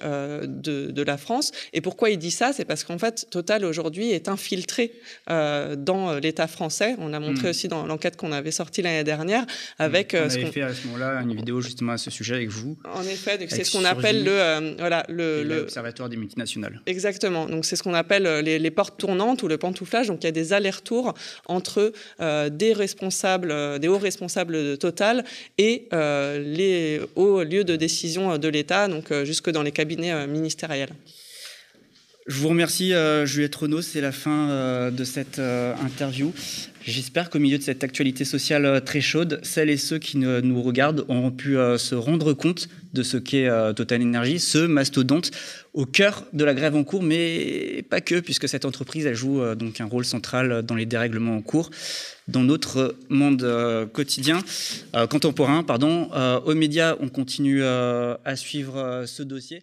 de, 0.67 0.91
de 0.91 1.03
la 1.03 1.17
France. 1.17 1.53
Et 1.73 1.81
pourquoi 1.81 2.11
il 2.11 2.19
dit 2.19 2.31
ça? 2.31 2.53
C'est 2.53 2.65
parce 2.65 2.85
qu'en 2.85 2.99
fait, 2.99 3.27
Total 3.31 3.65
aujourd'hui 3.65 4.11
est 4.13 4.29
infiltré 4.29 4.93
dans 5.29 6.15
l'État 6.23 6.47
français. 6.47 6.95
On 6.99 7.13
a 7.13 7.21
montré 7.21 7.45
Mhm. 7.45 7.51
aussi 7.51 7.69
dans 7.69 7.87
l'enquête 7.87 8.17
qu'on 8.17 8.33
avait 8.33 8.51
sortie 8.51 8.83
l'année 8.83 9.05
dernière 9.05 9.45
avec 9.79 10.13
On 10.15 10.19
euh, 10.19 10.29
ce 10.29 10.35
avait 10.37 10.45
qu'on 10.45 10.53
fait 10.53 10.63
à 10.63 10.75
ce 10.75 10.87
moment-là 10.87 11.21
une 11.23 11.35
vidéo 11.35 11.61
justement 11.61 11.93
à 11.93 11.99
ce 11.99 12.11
sujet 12.11 12.35
avec 12.35 12.49
vous, 12.51 12.77
en 12.85 13.03
effet, 13.03 13.39
c'est 13.49 13.65
ce 13.65 13.73
qu'on 13.73 13.85
appelle 13.85 14.25
le, 14.25 14.33
euh, 14.33 14.75
voilà, 14.79 15.05
le, 15.09 15.43
l'Observatoire 15.43 16.09
des 16.09 16.17
multinationales. 16.17 16.81
Exactement. 16.87 17.47
Donc 17.47 17.65
c'est 17.65 17.77
ce 17.77 17.83
qu'on 17.83 17.95
appelle 17.95 18.25
les, 18.45 18.59
les 18.59 18.71
portes 18.71 18.99
tournantes 18.99 19.43
ou 19.43 19.49
le 19.49 19.59
pantouflage. 19.59 20.09
Donc 20.09 20.19
il 20.23 20.27
y 20.27 20.29
a 20.29 20.33
des 20.33 20.53
allers-retours 20.53 21.15
entre 21.47 21.93
euh, 22.21 22.49
des 22.51 22.73
responsables, 22.73 23.79
des 23.79 23.89
hauts 23.89 23.99
responsables 23.99 24.20
de 24.27 24.77
Total 24.77 25.25
et 25.59 25.89
euh, 25.93 26.39
les 26.39 27.01
hauts 27.17 27.43
lieux 27.43 27.65
de 27.65 27.77
décision 27.77 28.33
euh, 28.33 28.39
de 28.39 28.49
l'État, 28.49 28.89
donc 28.89 29.11
euh, 29.11 29.25
jusque 29.25 29.51
dans 29.51 29.63
les 29.63 29.73
cabinets 29.73 30.27
ministériels. 30.27 30.91
Je 32.31 32.39
vous 32.39 32.47
remercie, 32.47 32.95
euh, 32.95 33.27
Juliette 33.27 33.57
Renaud. 33.57 33.83
C'est 33.83 34.01
la 34.01 34.13
fin 34.13 34.51
euh, 34.51 34.93
de 34.93 35.03
cette 35.03 35.41
euh, 35.41 35.75
interview. 35.85 36.33
J'espère 36.87 37.29
qu'au 37.29 37.41
milieu 37.41 37.59
de 37.59 37.63
cette 37.65 37.83
actualité 37.83 38.25
sociale 38.25 38.85
très 38.85 39.01
chaude, 39.01 39.41
celles 39.43 39.69
et 39.69 39.77
ceux 39.77 39.99
qui 39.99 40.17
nous 40.17 40.63
regardent 40.63 41.05
auront 41.09 41.33
pu 41.33 41.57
se 41.77 41.95
rendre 41.95 42.33
compte 42.33 42.69
de 42.95 43.03
ce 43.03 43.19
qu'est 43.19 43.51
Total 43.75 44.01
Energy, 44.01 44.39
ce 44.41 44.67
mastodonte 44.67 45.31
au 45.75 45.85
cœur 45.85 46.25
de 46.33 46.43
la 46.43 46.55
grève 46.55 46.75
en 46.75 46.83
cours, 46.83 47.03
mais 47.03 47.85
pas 47.91 48.01
que, 48.01 48.21
puisque 48.21 48.49
cette 48.49 48.65
entreprise 48.65 49.13
joue 49.13 49.43
donc 49.57 49.83
un 49.83 49.85
rôle 49.85 50.07
central 50.07 50.63
dans 50.63 50.75
les 50.75 50.87
dérèglements 50.87 51.37
en 51.37 51.43
cours 51.43 51.71
dans 52.29 52.45
notre 52.45 52.97
monde 53.11 53.47
quotidien, 53.93 54.43
contemporain. 55.11 55.63
Pardon. 55.63 56.09
Aux 56.47 56.55
médias, 56.55 56.97
on 57.01 57.11
continue 57.11 57.63
à 57.63 58.37
suivre 58.37 59.05
ce 59.07 59.23
dossier. 59.23 59.63